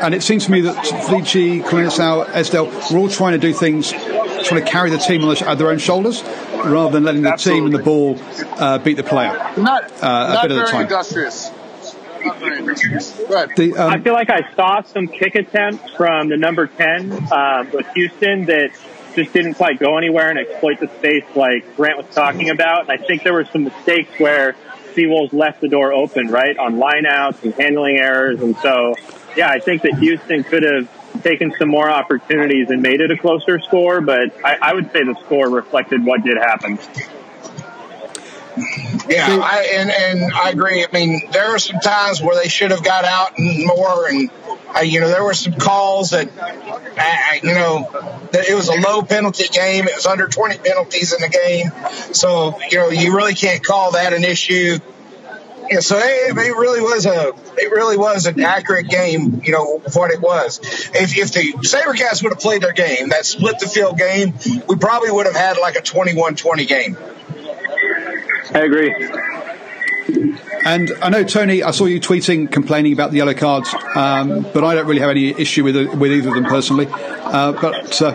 And 0.01 0.13
it 0.13 0.23
seems 0.23 0.45
to 0.45 0.51
me 0.51 0.61
that 0.61 0.75
Vici, 1.09 1.61
Kolinisau, 1.61 2.27
Esdale 2.29 2.65
were 2.91 2.99
all 2.99 3.09
trying 3.09 3.33
to 3.33 3.39
do 3.39 3.53
things, 3.53 3.91
trying 3.91 4.63
to 4.63 4.69
carry 4.69 4.89
the 4.89 4.97
team 4.97 5.23
on 5.23 5.57
their 5.57 5.69
own 5.69 5.77
shoulders 5.77 6.23
rather 6.65 6.91
than 6.91 7.03
letting 7.03 7.21
the 7.21 7.31
Absolutely. 7.31 7.59
team 7.59 7.65
and 7.65 7.75
the 7.75 7.83
ball 7.83 8.17
uh, 8.59 8.77
beat 8.79 8.97
the 8.97 9.03
player. 9.03 9.33
Not, 9.57 9.91
uh, 10.01 10.33
not 10.33 10.49
very 10.49 10.83
industrious. 10.83 11.51
The, 12.25 13.75
um, 13.77 13.91
I 13.91 13.99
feel 13.99 14.13
like 14.13 14.31
I 14.31 14.51
saw 14.55 14.81
some 14.81 15.07
kick 15.07 15.35
attempts 15.35 15.91
from 15.91 16.29
the 16.29 16.37
number 16.37 16.65
10 16.65 17.11
uh, 17.11 17.65
with 17.71 17.87
Houston 17.93 18.45
that 18.45 18.71
just 19.15 19.31
didn't 19.31 19.53
quite 19.55 19.79
go 19.79 19.97
anywhere 19.97 20.29
and 20.29 20.39
exploit 20.39 20.79
the 20.79 20.87
space 20.87 21.23
like 21.35 21.75
Grant 21.75 21.97
was 21.97 22.07
talking 22.13 22.49
about. 22.49 22.89
And 22.89 22.91
I 22.91 22.97
think 22.97 23.23
there 23.23 23.33
were 23.33 23.45
some 23.45 23.65
mistakes 23.65 24.19
where 24.19 24.55
Seawolves 24.95 25.33
left 25.33 25.61
the 25.61 25.67
door 25.67 25.93
open, 25.93 26.27
right, 26.27 26.57
on 26.57 26.75
lineouts 26.75 27.43
and 27.43 27.53
handling 27.53 27.97
errors. 27.97 28.41
And 28.41 28.55
so, 28.57 28.95
yeah, 29.35 29.49
I 29.49 29.59
think 29.59 29.81
that 29.83 29.95
Houston 29.99 30.43
could 30.43 30.63
have 30.63 31.23
taken 31.23 31.53
some 31.57 31.69
more 31.69 31.89
opportunities 31.89 32.69
and 32.69 32.81
made 32.81 33.01
it 33.01 33.11
a 33.11 33.17
closer 33.17 33.59
score, 33.59 34.01
but 34.01 34.33
I, 34.43 34.57
I 34.61 34.73
would 34.73 34.91
say 34.91 35.03
the 35.03 35.15
score 35.25 35.49
reflected 35.49 36.05
what 36.05 36.23
did 36.23 36.37
happen. 36.37 36.79
Yeah, 39.07 39.39
I, 39.43 39.67
and 39.73 39.91
and 39.91 40.33
I 40.33 40.49
agree. 40.49 40.83
I 40.83 40.87
mean, 40.91 41.21
there 41.31 41.47
are 41.47 41.59
some 41.59 41.79
times 41.79 42.21
where 42.21 42.41
they 42.41 42.47
should 42.47 42.71
have 42.71 42.83
got 42.83 43.03
out 43.03 43.37
and 43.37 43.65
more, 43.67 44.07
and 44.07 44.29
uh, 44.75 44.81
you 44.81 44.99
know, 44.99 45.07
there 45.07 45.23
were 45.23 45.33
some 45.33 45.53
calls 45.53 46.09
that, 46.09 46.27
uh, 46.37 47.35
you 47.41 47.53
know, 47.53 47.87
that 48.31 48.47
it 48.47 48.53
was 48.53 48.67
a 48.69 48.79
low 48.79 49.01
penalty 49.01 49.47
game. 49.47 49.87
It 49.87 49.95
was 49.95 50.05
under 50.05 50.27
20 50.27 50.57
penalties 50.57 51.13
in 51.13 51.21
the 51.21 51.29
game, 51.29 51.71
so 52.13 52.59
you 52.69 52.77
know, 52.77 52.89
you 52.89 53.15
really 53.15 53.35
can't 53.35 53.63
call 53.63 53.91
that 53.91 54.13
an 54.13 54.23
issue. 54.23 54.79
Yeah, 55.69 55.79
so 55.79 55.97
it, 55.97 56.37
it 56.37 56.55
really 56.55 56.81
was 56.81 57.05
a 57.05 57.33
it 57.57 57.71
really 57.71 57.97
was 57.97 58.27
an 58.27 58.39
accurate 58.41 58.87
game, 58.87 59.41
you 59.43 59.51
know, 59.51 59.81
what 59.93 60.11
it 60.11 60.21
was. 60.21 60.59
If, 60.93 61.17
if 61.17 61.31
the 61.31 61.53
SaberCats 61.53 62.21
would 62.21 62.33
have 62.33 62.39
played 62.39 62.61
their 62.61 62.73
game, 62.73 63.09
that 63.09 63.25
split 63.25 63.59
the 63.59 63.67
field 63.67 63.97
game, 63.97 64.33
we 64.67 64.75
probably 64.75 65.09
would 65.11 65.25
have 65.25 65.35
had 65.35 65.57
like 65.57 65.75
a 65.75 65.81
21-20 65.81 66.67
game. 66.67 66.97
I 68.53 68.59
agree. 68.59 68.93
And 70.65 70.91
I 70.99 71.09
know 71.09 71.23
Tony, 71.23 71.61
I 71.61 71.69
saw 71.69 71.85
you 71.85 71.99
tweeting, 71.99 72.51
complaining 72.51 72.91
about 72.91 73.11
the 73.11 73.17
yellow 73.17 73.35
cards, 73.35 73.73
um, 73.95 74.41
but 74.51 74.63
I 74.63 74.73
don't 74.73 74.87
really 74.87 75.01
have 75.01 75.11
any 75.11 75.29
issue 75.29 75.63
with 75.63 75.75
with 75.75 76.11
either 76.11 76.29
of 76.29 76.35
them 76.35 76.45
personally. 76.45 76.87
Uh, 76.89 77.51
but 77.51 78.01
uh, 78.01 78.11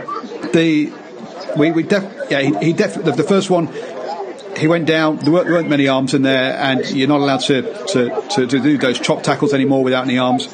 the 0.52 0.92
we, 1.56 1.70
we 1.70 1.84
def, 1.84 2.02
yeah 2.28 2.40
he, 2.40 2.66
he 2.66 2.72
def, 2.72 2.94
the, 2.94 3.12
the, 3.12 3.22
first 3.22 3.50
one 3.50 3.68
he 4.56 4.66
went 4.66 4.86
down. 4.86 5.18
There 5.18 5.32
weren't, 5.32 5.46
there 5.46 5.54
weren't, 5.54 5.68
many 5.68 5.86
arms 5.86 6.12
in 6.12 6.22
there, 6.22 6.54
and 6.54 6.84
you're 6.90 7.08
not 7.08 7.20
allowed 7.20 7.40
to, 7.42 7.62
to, 7.86 8.22
to, 8.30 8.46
to 8.46 8.60
do 8.60 8.78
those 8.78 8.98
chop 8.98 9.22
tackles 9.22 9.54
anymore 9.54 9.84
without 9.84 10.04
any 10.04 10.18
arms. 10.18 10.52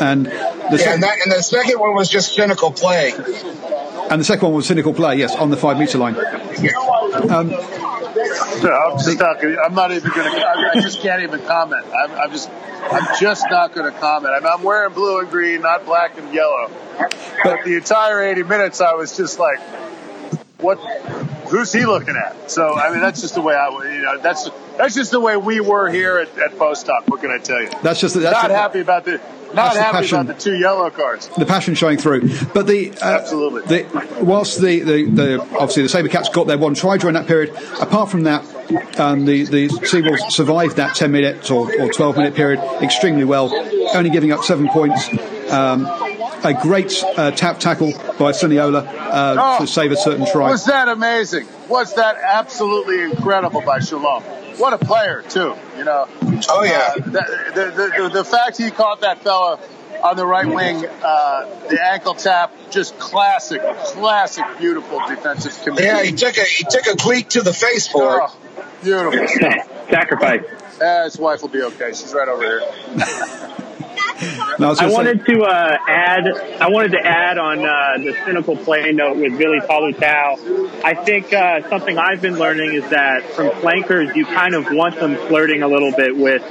And 0.00 0.26
the, 0.26 0.78
yeah, 0.80 0.94
and, 0.94 1.02
that, 1.02 1.18
and 1.22 1.32
the 1.32 1.42
second 1.42 1.78
one 1.78 1.94
was 1.94 2.08
just 2.08 2.34
cynical 2.34 2.72
play. 2.72 3.12
And 4.10 4.20
the 4.20 4.24
second 4.24 4.48
one 4.48 4.54
was 4.54 4.66
cynical 4.66 4.92
play, 4.92 5.16
yes, 5.16 5.34
on 5.36 5.50
the 5.50 5.56
five 5.56 5.78
meter 5.78 5.98
line. 5.98 6.16
Um, 7.30 7.48
no, 7.50 7.87
I'm 8.20 8.98
just 8.98 9.18
not. 9.18 9.40
Gonna, 9.40 9.56
I'm 9.60 9.74
not 9.74 9.92
even 9.92 10.10
going 10.10 10.32
to. 10.32 10.46
I 10.46 10.80
just 10.80 11.00
can't 11.00 11.22
even 11.22 11.40
comment. 11.46 11.86
I'm, 11.86 12.10
I'm 12.12 12.30
just. 12.30 12.50
I'm 12.50 13.06
just 13.20 13.44
not 13.50 13.74
going 13.74 13.92
to 13.92 13.98
comment. 13.98 14.34
I'm, 14.34 14.46
I'm, 14.46 14.62
wearing 14.62 14.94
blue 14.94 15.18
and 15.18 15.28
green, 15.28 15.62
not 15.62 15.84
black 15.84 16.16
and 16.16 16.32
yellow. 16.32 16.70
But 17.42 17.64
the 17.64 17.74
entire 17.76 18.22
80 18.22 18.44
minutes, 18.44 18.80
I 18.80 18.94
was 18.94 19.16
just 19.16 19.38
like, 19.38 19.60
"What? 20.58 20.78
Who's 21.48 21.72
he 21.72 21.86
looking 21.86 22.16
at?" 22.16 22.50
So 22.50 22.74
I 22.74 22.90
mean, 22.90 23.00
that's 23.00 23.20
just 23.20 23.34
the 23.34 23.42
way 23.42 23.54
I. 23.54 23.68
You 23.68 24.02
know, 24.02 24.18
that's 24.18 24.48
that's 24.76 24.94
just 24.94 25.10
the 25.10 25.20
way 25.20 25.36
we 25.36 25.60
were 25.60 25.88
here 25.88 26.18
at, 26.18 26.38
at 26.38 26.58
Post 26.58 26.86
Talk. 26.86 27.08
What 27.08 27.20
can 27.20 27.30
I 27.30 27.38
tell 27.38 27.60
you? 27.60 27.70
That's 27.82 28.00
just. 28.00 28.14
That's 28.14 28.42
not 28.42 28.50
happy 28.50 28.80
about 28.80 29.04
the 29.04 29.20
not 29.54 29.76
happy 29.76 29.98
passion, 29.98 30.20
about 30.20 30.36
the 30.36 30.42
two 30.42 30.56
yellow 30.56 30.90
cards. 30.90 31.28
The 31.36 31.46
passion 31.46 31.74
showing 31.74 31.98
through, 31.98 32.28
but 32.54 32.66
the 32.66 32.92
uh, 32.92 33.18
absolutely. 33.20 33.62
The, 33.62 34.20
whilst 34.22 34.60
the, 34.60 34.80
the, 34.80 35.04
the 35.04 35.40
obviously 35.40 35.82
the 35.82 35.88
Sabercats 35.88 36.32
got 36.32 36.46
their 36.46 36.58
one 36.58 36.74
try 36.74 36.96
during 36.96 37.14
that 37.14 37.26
period. 37.26 37.54
Apart 37.80 38.10
from 38.10 38.24
that, 38.24 38.42
um, 38.98 39.24
the 39.24 39.44
the 39.44 39.68
Seawolves 39.68 40.30
survived 40.30 40.76
that 40.76 40.94
ten 40.94 41.12
minute 41.12 41.50
or, 41.50 41.70
or 41.80 41.92
twelve 41.92 42.16
minute 42.16 42.34
period 42.34 42.60
extremely 42.82 43.24
well, 43.24 43.52
only 43.94 44.10
giving 44.10 44.32
up 44.32 44.44
seven 44.44 44.68
points. 44.68 45.08
Um, 45.50 45.86
a 46.44 46.54
great 46.54 47.02
uh, 47.16 47.32
tap 47.32 47.58
tackle 47.58 47.92
by 48.18 48.30
Suniula 48.32 48.86
uh, 48.86 49.36
oh, 49.38 49.58
to 49.60 49.66
save 49.66 49.90
a 49.90 49.96
certain 49.96 50.24
try. 50.30 50.50
Was 50.50 50.66
that 50.66 50.88
amazing? 50.88 51.48
Was 51.68 51.94
that 51.96 52.16
absolutely 52.16 53.02
incredible 53.02 53.60
by 53.62 53.80
Shalom? 53.80 54.22
What 54.58 54.72
a 54.72 54.78
player 54.78 55.22
too, 55.22 55.54
you 55.76 55.84
know. 55.84 56.08
Oh 56.48 56.64
yeah. 56.64 56.90
Uh, 56.90 56.94
the, 56.94 57.10
the, 57.54 57.92
the, 58.02 58.08
the, 58.12 58.24
fact 58.24 58.58
he 58.58 58.70
caught 58.70 59.02
that 59.02 59.22
fella 59.22 59.60
on 60.02 60.16
the 60.16 60.26
right 60.26 60.46
wing, 60.46 60.84
uh, 60.84 61.68
the 61.68 61.78
ankle 61.80 62.14
tap, 62.14 62.52
just 62.70 62.98
classic, 62.98 63.62
classic, 63.84 64.44
beautiful 64.58 65.00
defensive 65.06 65.52
commitment. 65.62 65.86
Yeah, 65.86 66.02
he 66.02 66.12
took 66.12 66.36
a 66.36 66.42
he 66.42 66.64
took 66.68 66.86
a 66.86 66.96
cleat 66.96 67.30
to 67.30 67.42
the 67.42 67.52
face 67.52 67.86
for 67.86 68.18
it. 68.18 68.30
Oh, 68.30 68.66
beautiful. 68.82 69.26
Sacrifice. 69.90 70.44
Uh, 70.80 71.04
his 71.04 71.18
wife 71.18 71.42
will 71.42 71.48
be 71.48 71.62
okay. 71.62 71.88
She's 71.88 72.12
right 72.12 72.28
over 72.28 72.42
here. 72.42 73.58
no, 74.58 74.74
I, 74.78 74.86
I 74.86 74.90
wanted 74.90 75.24
to 75.26 75.42
uh, 75.42 75.78
add. 75.86 76.26
I 76.60 76.68
wanted 76.68 76.92
to 76.92 77.06
add 77.06 77.38
on 77.38 77.58
uh, 77.60 77.98
the 77.98 78.16
cynical 78.24 78.56
play 78.56 78.90
note 78.92 79.16
with 79.16 79.32
Vili 79.34 79.60
Taulutau. 79.60 80.82
I 80.82 80.94
think 80.94 81.32
uh, 81.32 81.68
something 81.68 81.98
I've 81.98 82.20
been 82.20 82.36
learning 82.36 82.74
is 82.74 82.88
that 82.90 83.22
from 83.32 83.50
flankers, 83.60 84.14
you 84.16 84.24
kind 84.26 84.54
of 84.54 84.66
want 84.70 84.96
them 84.96 85.16
flirting 85.28 85.62
a 85.62 85.68
little 85.68 85.92
bit 85.92 86.16
with 86.16 86.42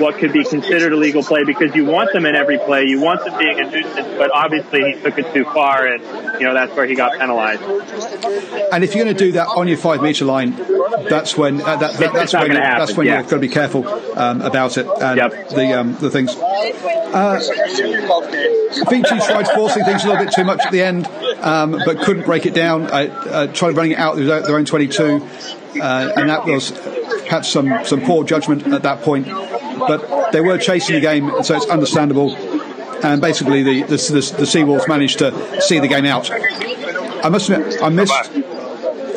what 0.00 0.16
could 0.16 0.32
be 0.32 0.44
considered 0.44 0.92
a 0.92 0.96
legal 0.96 1.22
play 1.22 1.44
because 1.44 1.74
you 1.74 1.84
want 1.84 2.12
them 2.12 2.26
in 2.26 2.34
every 2.34 2.58
play. 2.58 2.84
You 2.84 3.00
want 3.00 3.24
them 3.24 3.38
being 3.38 3.58
a 3.60 3.70
nuisance, 3.70 4.08
but 4.16 4.30
obviously 4.32 4.80
he 4.92 5.00
took 5.00 5.18
it 5.18 5.32
too 5.34 5.44
far, 5.44 5.86
and 5.86 6.02
you 6.40 6.46
know 6.46 6.54
that's 6.54 6.74
where 6.74 6.86
he 6.86 6.94
got 6.94 7.18
penalized. 7.18 7.62
And 8.72 8.84
if 8.84 8.94
you're 8.94 9.04
going 9.04 9.16
to 9.16 9.24
do 9.24 9.32
that 9.32 9.48
on 9.48 9.68
your 9.68 9.76
five 9.76 10.02
meter 10.02 10.24
line, 10.24 10.56
that's 11.08 11.36
when 11.36 11.60
uh, 11.60 11.76
that, 11.76 11.94
that, 11.94 12.12
that's, 12.12 12.32
when 12.32 12.50
that's 12.50 12.96
when 12.96 13.06
yeah. 13.06 13.14
you're 13.14 13.22
going 13.22 13.42
to 13.42 13.48
be 13.48 13.52
careful 13.52 13.86
um, 14.18 14.40
about 14.40 14.78
it 14.78 14.86
and 14.86 15.16
yep. 15.18 15.48
the 15.50 15.78
um, 15.78 15.96
the 15.96 16.10
things. 16.10 16.34
Uh, 17.12 17.38
Vici 18.88 19.18
tried 19.18 19.48
forcing 19.48 19.84
things 19.84 20.04
a 20.04 20.08
little 20.08 20.24
bit 20.24 20.34
too 20.34 20.44
much 20.44 20.60
at 20.64 20.72
the 20.72 20.82
end, 20.82 21.06
um, 21.40 21.72
but 21.84 22.00
couldn't 22.00 22.24
break 22.24 22.46
it 22.46 22.54
down. 22.54 22.90
I 22.90 23.08
uh, 23.08 23.46
tried 23.48 23.76
running 23.76 23.92
it 23.92 23.98
out 23.98 24.16
without 24.16 24.44
their 24.44 24.56
own 24.56 24.64
22, 24.64 25.02
uh, 25.80 26.12
and 26.16 26.28
that 26.30 26.44
was 26.46 26.70
perhaps 26.70 27.48
some, 27.48 27.84
some 27.84 28.00
poor 28.02 28.24
judgment 28.24 28.66
at 28.68 28.82
that 28.82 29.02
point. 29.02 29.26
But 29.26 30.32
they 30.32 30.40
were 30.40 30.58
chasing 30.58 30.94
the 30.94 31.00
game, 31.00 31.30
so 31.42 31.56
it's 31.56 31.66
understandable. 31.66 32.34
And 33.04 33.20
basically, 33.20 33.62
the 33.62 33.82
the, 33.82 33.96
the, 33.96 34.34
the 34.38 34.44
Seawolves 34.44 34.86
managed 34.86 35.18
to 35.18 35.60
see 35.60 35.80
the 35.80 35.88
game 35.88 36.06
out. 36.06 36.30
I 36.30 37.28
must 37.28 37.48
admit, 37.48 37.82
I 37.82 37.88
missed 37.88 38.30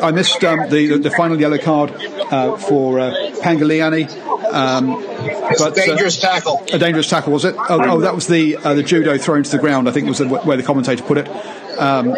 I 0.02 0.10
missed 0.10 0.42
um, 0.44 0.68
the 0.68 0.98
the 0.98 1.10
final 1.10 1.40
yellow 1.40 1.58
card 1.58 1.92
uh, 2.30 2.56
for 2.56 2.98
uh, 2.98 3.12
Pangiliani. 3.42 4.10
Um, 4.52 4.96
but, 5.58 5.60
a 5.60 5.64
uh, 5.64 5.70
dangerous 5.70 6.22
uh, 6.22 6.28
tackle. 6.28 6.64
A 6.72 6.78
dangerous 6.78 7.08
tackle 7.08 7.32
was 7.32 7.44
it? 7.44 7.54
Oh, 7.56 7.80
oh 7.82 8.00
that 8.00 8.14
was 8.14 8.26
the 8.26 8.56
uh, 8.56 8.74
the 8.74 8.82
judo 8.82 9.18
thrown 9.18 9.42
to 9.42 9.50
the 9.50 9.58
ground. 9.58 9.88
I 9.88 9.92
think 9.92 10.06
was 10.06 10.18
the, 10.18 10.28
where 10.28 10.56
the 10.56 10.62
commentator 10.62 11.02
put 11.02 11.18
it. 11.18 11.28
Um, 11.78 12.14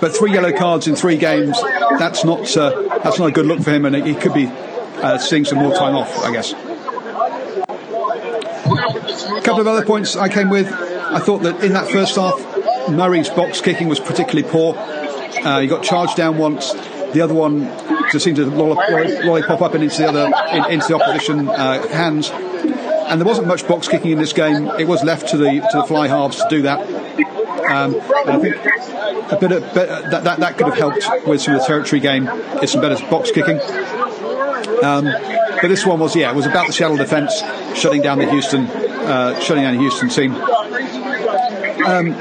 but 0.00 0.16
three 0.16 0.32
yellow 0.32 0.52
cards 0.52 0.86
in 0.86 0.96
three 0.96 1.16
games. 1.16 1.60
That's 1.98 2.24
not 2.24 2.56
uh, 2.56 2.98
that's 3.02 3.18
not 3.18 3.28
a 3.28 3.32
good 3.32 3.46
look 3.46 3.60
for 3.60 3.70
him, 3.70 3.84
and 3.84 3.94
he 3.94 4.14
could 4.14 4.34
be 4.34 4.46
uh, 4.46 5.18
seeing 5.18 5.44
some 5.44 5.58
more 5.58 5.74
time 5.74 5.94
off, 5.94 6.18
I 6.18 6.32
guess. 6.32 6.52
A 9.32 9.42
couple 9.42 9.60
of 9.60 9.66
other 9.66 9.84
points 9.84 10.16
I 10.16 10.28
came 10.28 10.48
with. 10.48 10.72
I 10.72 11.18
thought 11.18 11.42
that 11.42 11.62
in 11.64 11.72
that 11.72 11.88
first 11.88 12.16
half, 12.16 12.38
Murray's 12.88 13.28
box 13.28 13.60
kicking 13.60 13.88
was 13.88 14.00
particularly 14.00 14.48
poor. 14.48 14.74
Uh, 14.76 15.60
he 15.60 15.66
got 15.66 15.82
charged 15.82 16.16
down 16.16 16.38
once. 16.38 16.72
The 17.12 17.20
other 17.22 17.34
one 17.34 17.64
just 18.12 18.24
seemed 18.24 18.36
to 18.36 18.46
lollipop 18.46 19.62
up 19.62 19.74
and 19.74 19.84
into 19.84 19.98
the 19.98 20.08
other 20.08 20.32
in, 20.52 20.72
into 20.72 20.88
the 20.88 20.94
opposition 20.94 21.48
uh, 21.48 21.86
hands. 21.88 22.30
And 22.30 23.20
there 23.20 23.26
wasn't 23.26 23.48
much 23.48 23.66
box 23.66 23.88
kicking 23.88 24.12
in 24.12 24.18
this 24.18 24.32
game. 24.32 24.68
It 24.78 24.86
was 24.86 25.02
left 25.02 25.28
to 25.28 25.36
the 25.36 25.60
to 25.72 25.78
the 25.78 25.84
fly 25.84 26.08
halves 26.08 26.36
to 26.36 26.46
do 26.48 26.62
that. 26.62 26.80
Um, 27.70 27.96
I 28.26 28.38
think 28.38 28.56
a 29.32 29.36
bit 29.36 29.52
of 29.52 29.74
that, 29.74 30.24
that 30.24 30.40
that 30.40 30.56
could 30.56 30.66
have 30.66 30.78
helped 30.78 31.06
with 31.26 31.40
some 31.40 31.54
of 31.54 31.60
the 31.60 31.66
territory 31.66 32.00
game. 32.00 32.28
It's 32.62 32.72
some 32.72 32.80
better 32.80 33.04
box 33.08 33.30
kicking. 33.30 33.60
Um, 34.82 35.04
but 35.60 35.68
this 35.68 35.84
one 35.84 36.00
was 36.00 36.16
yeah, 36.16 36.30
it 36.30 36.36
was 36.36 36.46
about 36.46 36.66
the 36.68 36.72
Seattle 36.72 36.96
defence 36.96 37.42
shutting 37.74 38.02
down 38.02 38.18
the 38.18 38.30
Houston 38.30 38.66
uh, 38.66 39.38
shutting 39.40 39.64
down 39.64 39.74
the 39.74 39.80
Houston 39.80 40.08
team. 40.08 40.32
Um, 41.84 42.14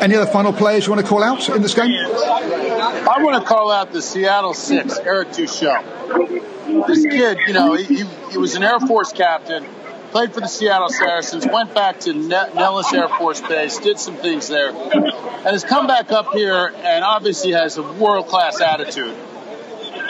any 0.00 0.14
other 0.14 0.30
final 0.30 0.52
players 0.52 0.86
you 0.86 0.92
want 0.92 1.04
to 1.04 1.08
call 1.08 1.22
out 1.22 1.48
in 1.48 1.62
this 1.62 1.74
game? 1.74 1.90
I 1.92 3.18
want 3.20 3.42
to 3.42 3.48
call 3.48 3.70
out 3.70 3.92
the 3.92 4.02
Seattle 4.02 4.54
Six, 4.54 4.98
Eric 4.98 5.28
Duechle. 5.28 6.86
This 6.86 7.06
kid, 7.06 7.38
you 7.46 7.52
know, 7.52 7.74
he, 7.74 8.04
he 8.30 8.38
was 8.38 8.54
an 8.56 8.62
Air 8.62 8.80
Force 8.80 9.12
captain, 9.12 9.64
played 10.10 10.32
for 10.34 10.40
the 10.40 10.48
Seattle 10.48 10.88
Saracens, 10.88 11.46
went 11.46 11.74
back 11.74 12.00
to 12.00 12.12
Nellis 12.12 12.92
Air 12.92 13.08
Force 13.08 13.40
Base, 13.40 13.78
did 13.78 13.98
some 13.98 14.16
things 14.16 14.48
there, 14.48 14.70
and 14.70 15.44
has 15.44 15.64
come 15.64 15.86
back 15.86 16.10
up 16.10 16.32
here 16.32 16.72
and 16.76 17.04
obviously 17.04 17.52
has 17.52 17.76
a 17.78 17.82
world 17.82 18.26
class 18.26 18.60
attitude. 18.60 19.16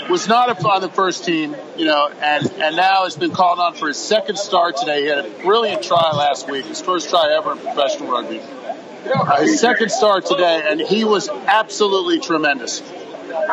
Was 0.09 0.28
not 0.28 0.64
on 0.64 0.81
the 0.81 0.88
first 0.88 1.25
team, 1.25 1.57
you 1.76 1.85
know, 1.85 2.09
and, 2.09 2.50
and 2.52 2.76
now 2.76 3.02
has 3.05 3.16
been 3.16 3.33
called 3.33 3.59
on 3.59 3.75
for 3.75 3.88
his 3.88 3.97
second 3.97 4.38
start 4.38 4.76
today. 4.76 5.02
He 5.02 5.09
had 5.09 5.26
a 5.26 5.31
brilliant 5.43 5.83
try 5.83 6.12
last 6.12 6.49
week, 6.49 6.64
his 6.66 6.81
first 6.81 7.11
try 7.11 7.35
ever 7.37 7.52
in 7.52 7.59
professional 7.59 8.12
rugby. 8.12 8.40
His 9.38 9.60
second 9.60 9.90
start 9.90 10.26
today, 10.26 10.62
and 10.66 10.80
he 10.80 11.04
was 11.04 11.28
absolutely 11.28 12.20
tremendous. 12.20 12.82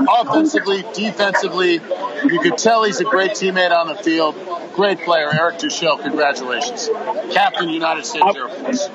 Offensively, 0.07 0.83
defensively, 0.93 1.73
you 1.73 2.39
could 2.41 2.57
tell 2.57 2.83
he's 2.83 2.99
a 2.99 3.03
great 3.03 3.31
teammate 3.31 3.75
on 3.75 3.87
the 3.87 3.95
field. 3.95 4.35
Great 4.73 4.99
player, 4.99 5.29
Eric 5.31 5.59
Duechle. 5.59 6.01
Congratulations, 6.01 6.89
Captain 7.33 7.69
United 7.69 8.05
States 8.05 8.25
Air 8.35 8.49
Force. 8.49 8.89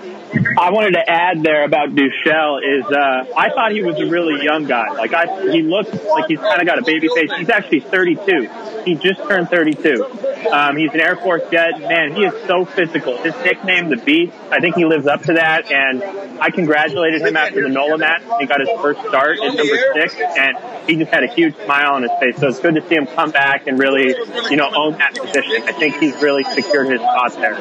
I 0.58 0.70
wanted 0.70 0.92
to 0.92 1.08
add 1.08 1.42
there 1.42 1.64
about 1.64 1.90
Duechle 1.90 2.60
is 2.62 2.84
uh, 2.86 3.24
I 3.36 3.50
thought 3.50 3.72
he 3.72 3.82
was 3.82 3.98
a 4.00 4.06
really 4.06 4.44
young 4.44 4.64
guy. 4.64 4.90
Like 4.92 5.14
I, 5.14 5.52
he 5.52 5.62
looked 5.62 5.94
like 6.04 6.26
he's 6.28 6.40
kind 6.40 6.60
of 6.60 6.66
got 6.66 6.78
a 6.78 6.82
baby 6.82 7.08
face. 7.14 7.30
He's 7.36 7.50
actually 7.50 7.80
32. 7.80 8.48
He 8.84 8.94
just 8.96 9.20
turned 9.28 9.48
32. 9.50 10.04
Um, 10.47 10.76
he's 10.76 10.92
an 10.95 11.00
Air 11.00 11.16
Force 11.16 11.42
jet. 11.50 11.80
Man, 11.80 12.14
he 12.14 12.25
is 12.25 12.35
so 12.47 12.64
physical. 12.64 13.16
His 13.18 13.35
nickname, 13.37 13.90
the 13.90 13.97
Beast. 13.97 14.33
I 14.50 14.61
think 14.61 14.76
he 14.76 14.85
lives 14.85 15.07
up 15.07 15.23
to 15.23 15.35
that. 15.35 15.71
And 15.71 16.02
I 16.40 16.50
congratulated 16.50 17.23
him 17.23 17.37
after 17.37 17.62
the 17.62 17.68
NOLA 17.68 17.99
match. 17.99 18.23
He 18.40 18.47
got 18.47 18.61
his 18.61 18.68
first 18.80 19.00
start 19.00 19.38
at 19.38 19.54
number 19.54 19.76
six, 19.95 20.14
and 20.16 20.57
he 20.88 20.97
just 20.97 21.11
had 21.11 21.25
a 21.25 21.28
huge 21.28 21.57
smile 21.57 21.95
on 21.95 22.02
his 22.02 22.12
face. 22.21 22.37
So 22.38 22.49
it's 22.49 22.61
good 22.61 22.75
to 22.75 22.88
see 22.88 22.95
him 22.95 23.07
come 23.07 23.30
back 23.30 23.66
and 23.66 23.78
really, 23.78 24.14
you 24.50 24.57
know, 24.57 24.71
own 24.75 24.99
that 24.99 25.14
position. 25.14 25.62
I 25.64 25.73
think 25.73 25.97
he's 25.97 26.21
really 26.23 26.45
secured 26.45 26.88
his 26.88 27.00
spot 27.00 27.33
there. 27.35 27.54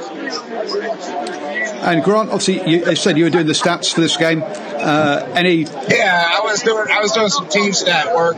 And 1.84 2.04
Grant, 2.04 2.30
obviously, 2.30 2.70
you 2.70 2.96
said 2.96 3.18
you 3.18 3.26
were 3.26 3.30
doing 3.30 3.48
the 3.48 3.54
stats 3.54 3.94
for 3.94 4.02
this 4.02 4.18
game. 4.18 4.44
Uh, 4.44 5.28
any? 5.36 5.62
Yeah, 5.62 6.32
I 6.34 6.42
was 6.44 6.62
doing. 6.62 6.88
I 6.92 7.02
was 7.02 7.12
doing 7.12 7.30
some 7.30 7.48
team 7.48 7.74
stat 7.74 8.16
work. 8.16 8.36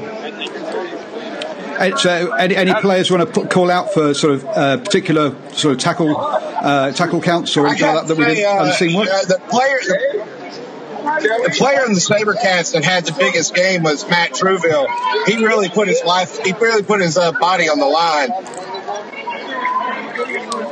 So, 1.97 2.33
any, 2.33 2.55
any 2.55 2.73
players 2.73 3.09
want 3.09 3.25
to 3.25 3.41
put, 3.41 3.49
call 3.49 3.71
out 3.71 3.93
for 3.93 4.13
sort 4.13 4.33
of 4.33 4.45
uh, 4.45 4.77
particular 4.77 5.35
sort 5.53 5.75
of 5.75 5.79
tackle 5.79 6.13
uh, 6.17 6.91
tackle 6.91 7.21
counts 7.21 7.55
or 7.55 7.67
anything 7.67 7.87
like 7.87 7.95
that 7.95 8.07
that 8.07 8.17
we 8.17 8.25
didn't 8.25 8.45
uh, 8.45 8.65
unseen 8.65 8.97
Uh, 8.97 9.03
the 9.03 9.41
player, 9.49 9.79
the, 9.79 11.43
the, 11.47 11.55
player 11.57 11.85
in 11.85 11.93
the 11.93 12.01
Sabercats 12.01 12.73
that 12.73 12.83
had 12.83 13.05
the 13.05 13.13
biggest 13.13 13.55
game 13.55 13.83
was 13.83 14.07
Matt 14.09 14.33
Trouville. 14.33 14.87
He 15.25 15.43
really 15.43 15.69
put 15.69 15.87
his 15.87 16.03
life. 16.03 16.37
He 16.43 16.51
really 16.51 16.83
put 16.83 16.99
his 16.99 17.17
uh, 17.17 17.31
body 17.31 17.69
on 17.69 17.79
the 17.79 17.85
line. 17.85 18.29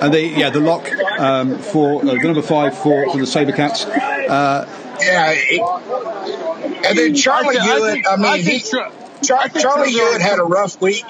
And 0.01 0.13
the 0.13 0.21
yeah 0.21 0.49
the 0.49 0.59
lock 0.59 0.91
um, 1.19 1.57
for 1.57 2.01
uh, 2.01 2.05
the 2.05 2.15
number 2.15 2.41
five 2.41 2.77
for, 2.77 3.09
for 3.11 3.17
the 3.17 3.23
Sabercats. 3.23 3.87
Uh, 3.87 4.67
yeah, 5.01 5.33
he, 5.33 5.61
and 6.85 6.97
then 6.97 7.15
Charlie 7.15 7.59
Hewitt. 7.59 8.05
I, 8.07 8.17
mean, 8.17 8.43
he, 8.43 8.63
Char- 9.23 9.49
Charlie 9.49 9.91
Hewitt 9.91 10.21
had 10.21 10.39
a 10.39 10.43
rough 10.43 10.81
week. 10.81 11.05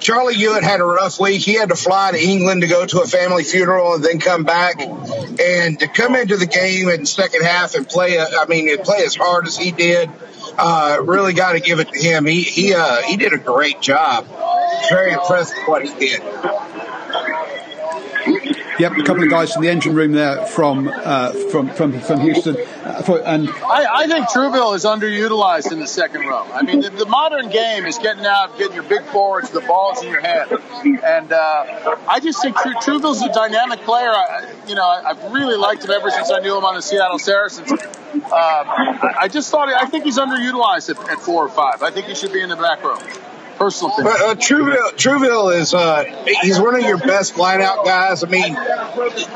Charlie 0.00 0.34
Hewitt 0.34 0.62
had 0.62 0.80
a 0.80 0.84
rough 0.84 1.18
week. 1.20 1.42
He 1.42 1.54
had 1.54 1.70
to 1.70 1.76
fly 1.76 2.12
to 2.12 2.18
England 2.18 2.62
to 2.62 2.68
go 2.68 2.86
to 2.86 3.00
a 3.00 3.06
family 3.06 3.44
funeral 3.44 3.94
and 3.94 4.04
then 4.04 4.20
come 4.20 4.44
back. 4.44 4.80
And 4.80 5.78
to 5.80 5.88
come 5.88 6.14
into 6.14 6.36
the 6.36 6.46
game 6.46 6.88
in 6.88 7.00
the 7.00 7.06
second 7.06 7.42
half 7.42 7.74
and 7.74 7.88
play, 7.88 8.18
I 8.18 8.46
mean, 8.46 8.76
play 8.82 9.04
as 9.04 9.14
hard 9.16 9.46
as 9.46 9.56
he 9.56 9.72
did, 9.72 10.10
uh, 10.56 10.98
really 11.02 11.32
got 11.32 11.52
to 11.52 11.60
give 11.60 11.80
it 11.80 11.88
to 11.88 11.98
him. 11.98 12.26
He 12.26 12.42
he 12.42 12.74
uh, 12.74 13.02
he 13.02 13.16
did 13.16 13.32
a 13.32 13.38
great 13.38 13.80
job. 13.80 14.26
Very 14.88 15.12
impressed 15.12 15.54
with 15.56 15.68
what 15.68 15.84
he 15.84 15.94
did. 15.98 16.22
Yep, 18.78 18.92
a 18.92 19.02
couple 19.02 19.24
of 19.24 19.28
guys 19.30 19.52
from 19.52 19.62
the 19.62 19.68
engine 19.70 19.94
room 19.94 20.12
there 20.12 20.46
from 20.46 20.88
uh, 20.88 21.32
from, 21.50 21.68
from 21.70 22.00
from 22.00 22.20
Houston, 22.20 22.56
uh, 22.84 23.02
for, 23.02 23.20
and 23.26 23.48
I, 23.48 23.86
I, 24.04 24.06
think 24.06 24.28
Trouville 24.28 24.76
is 24.76 24.84
underutilized 24.84 25.72
in 25.72 25.80
the 25.80 25.86
second 25.86 26.20
row. 26.20 26.46
I 26.52 26.62
mean, 26.62 26.82
the, 26.82 26.90
the, 26.90 27.06
modern 27.06 27.50
game 27.50 27.86
is 27.86 27.98
getting 27.98 28.24
out, 28.24 28.56
getting 28.56 28.74
your 28.74 28.84
big 28.84 29.02
forwards, 29.06 29.50
the 29.50 29.62
balls 29.62 30.04
in 30.04 30.10
your 30.10 30.20
head, 30.20 30.52
and 30.84 31.32
uh, 31.32 31.96
I 32.08 32.20
just 32.22 32.40
think 32.40 32.56
Tru- 32.56 32.74
Trouville's 32.74 33.20
a 33.20 33.32
dynamic 33.32 33.80
player. 33.80 34.10
I, 34.10 34.48
you 34.68 34.76
know, 34.76 34.86
I, 34.86 35.12
have 35.12 35.32
really 35.32 35.56
liked 35.56 35.84
him 35.84 35.90
ever 35.90 36.10
since 36.10 36.30
I 36.30 36.38
knew 36.38 36.56
him 36.56 36.64
on 36.64 36.76
the 36.76 36.82
Seattle 36.82 37.18
Saracens. 37.18 37.72
I, 37.72 39.16
I, 39.22 39.28
just 39.28 39.50
thought 39.50 39.68
I 39.68 39.86
think 39.86 40.04
he's 40.04 40.18
underutilized 40.18 40.90
at, 40.90 41.10
at 41.10 41.18
four 41.18 41.44
or 41.44 41.48
five. 41.48 41.82
I 41.82 41.90
think 41.90 42.06
he 42.06 42.14
should 42.14 42.32
be 42.32 42.42
in 42.42 42.48
the 42.48 42.56
back 42.56 42.84
row 42.84 42.98
personal 43.58 43.94
thing. 43.94 44.04
But 44.04 44.20
uh, 44.20 44.34
Trouville, 44.34 44.92
Trouville 44.92 45.56
is 45.56 45.74
uh, 45.74 46.04
he's 46.42 46.60
one 46.60 46.74
of 46.74 46.82
your 46.82 46.98
best 46.98 47.36
line 47.36 47.60
out 47.60 47.84
guys. 47.84 48.24
I 48.24 48.28
mean, 48.28 48.56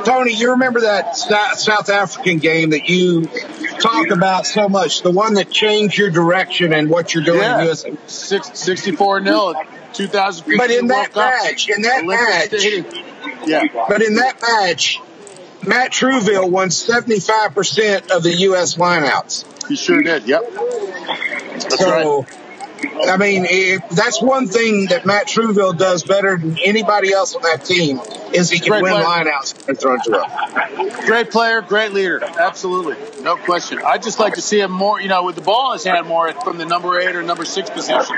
Tony, 0.04 0.34
you 0.34 0.52
remember 0.52 0.82
that 0.82 1.16
South 1.16 1.88
African 1.90 2.38
game 2.38 2.70
that 2.70 2.88
you 2.88 3.26
talk 3.80 4.10
about 4.10 4.46
so 4.46 4.68
much, 4.68 5.02
the 5.02 5.10
one 5.10 5.34
that 5.34 5.50
changed 5.50 5.98
your 5.98 6.10
direction 6.10 6.72
and 6.72 6.88
what 6.88 7.14
you're 7.14 7.24
doing 7.24 7.40
yeah. 7.40 7.70
in 7.70 7.98
Six, 8.06 8.58
64 8.58 9.24
0 9.24 9.54
2000. 9.92 10.56
But 10.56 10.70
in 10.70 10.86
that 10.88 11.14
match, 11.14 11.68
in 11.68 11.82
that 11.82 12.04
Olympic 12.04 12.52
match, 12.52 13.46
yeah. 13.46 13.64
But 13.88 14.02
in 14.02 14.14
that 14.14 14.40
match, 14.40 15.00
Matt 15.66 15.92
Trouville 15.92 16.50
won 16.50 16.68
75% 16.68 18.10
of 18.10 18.22
the 18.22 18.34
U.S. 18.34 18.74
lineouts. 18.76 19.68
He 19.68 19.76
sure 19.76 20.02
did. 20.02 20.26
Yep. 20.26 20.42
That's 20.52 21.78
so, 21.78 22.20
right. 22.20 22.41
I 22.84 23.16
mean, 23.16 23.46
it, 23.48 23.82
that's 23.90 24.20
one 24.20 24.46
thing 24.46 24.86
that 24.86 25.06
Matt 25.06 25.26
Trouville 25.26 25.76
does 25.76 26.02
better 26.02 26.36
than 26.36 26.58
anybody 26.64 27.12
else 27.12 27.34
on 27.34 27.42
that 27.42 27.64
team 27.64 28.00
is 28.32 28.50
he 28.50 28.58
can 28.58 28.68
great 28.68 28.82
win 28.82 28.94
lineouts 28.94 29.68
and 29.68 29.78
throw 29.78 29.96
to 29.96 30.20
up. 30.20 31.06
Great 31.06 31.30
player, 31.30 31.60
great 31.60 31.92
leader, 31.92 32.22
absolutely, 32.22 32.96
no 33.22 33.36
question. 33.36 33.80
I'd 33.84 34.02
just 34.02 34.18
like 34.18 34.34
to 34.34 34.42
see 34.42 34.60
him 34.60 34.70
more, 34.70 35.00
you 35.00 35.08
know, 35.08 35.24
with 35.24 35.36
the 35.36 35.42
ball 35.42 35.72
in 35.72 35.78
his 35.78 35.84
hand 35.84 36.06
more 36.06 36.32
from 36.32 36.58
the 36.58 36.66
number 36.66 36.98
eight 37.00 37.14
or 37.14 37.22
number 37.22 37.44
six 37.44 37.70
position. 37.70 38.16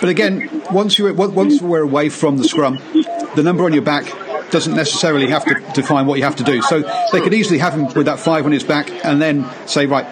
But 0.00 0.08
again, 0.08 0.62
once 0.70 0.98
you 0.98 1.12
once 1.14 1.60
we're 1.62 1.82
away 1.82 2.08
from 2.08 2.36
the 2.36 2.44
scrum, 2.44 2.78
the 3.34 3.42
number 3.42 3.64
on 3.64 3.72
your 3.72 3.82
back 3.82 4.04
doesn't 4.50 4.74
necessarily 4.74 5.28
have 5.28 5.44
to 5.46 5.54
define 5.74 6.06
what 6.06 6.18
you 6.18 6.24
have 6.24 6.36
to 6.36 6.44
do. 6.44 6.60
So 6.62 6.82
they 7.10 7.20
could 7.20 7.32
easily 7.34 7.58
have 7.58 7.72
him 7.72 7.86
with 7.86 8.06
that 8.06 8.20
five 8.20 8.44
on 8.44 8.52
his 8.52 8.62
back 8.62 8.90
and 9.04 9.20
then 9.20 9.48
say, 9.66 9.86
right, 9.86 10.06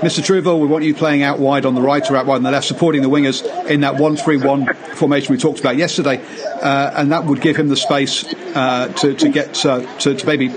Mr. 0.00 0.22
Trouville, 0.22 0.58
we 0.58 0.66
want 0.66 0.82
you 0.82 0.94
playing 0.94 1.22
out 1.22 1.38
wide 1.38 1.66
on 1.66 1.74
the 1.74 1.82
right 1.82 2.10
or 2.10 2.16
out 2.16 2.24
wide 2.24 2.36
on 2.36 2.42
the 2.42 2.50
left, 2.50 2.66
supporting 2.66 3.02
the 3.02 3.10
wingers 3.10 3.44
in 3.66 3.82
that 3.82 3.96
1 3.96 4.16
3 4.16 4.38
1 4.38 4.74
formation 4.94 5.34
we 5.34 5.38
talked 5.38 5.60
about 5.60 5.76
yesterday. 5.76 6.24
Uh, 6.62 6.92
and 6.96 7.12
that 7.12 7.26
would 7.26 7.42
give 7.42 7.54
him 7.56 7.68
the 7.68 7.76
space 7.76 8.24
uh, 8.56 8.88
to, 8.88 9.12
to 9.12 9.28
get 9.28 9.64
uh, 9.66 9.80
to, 9.98 10.14
to, 10.14 10.26
maybe 10.26 10.48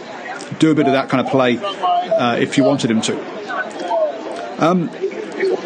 do 0.59 0.71
a 0.71 0.75
bit 0.75 0.85
of 0.87 0.93
that 0.93 1.09
kind 1.09 1.25
of 1.25 1.29
play 1.29 1.57
uh, 1.57 2.37
if 2.37 2.57
you 2.57 2.63
wanted 2.63 2.89
him 2.89 3.01
to. 3.01 3.17
Um, 4.63 4.87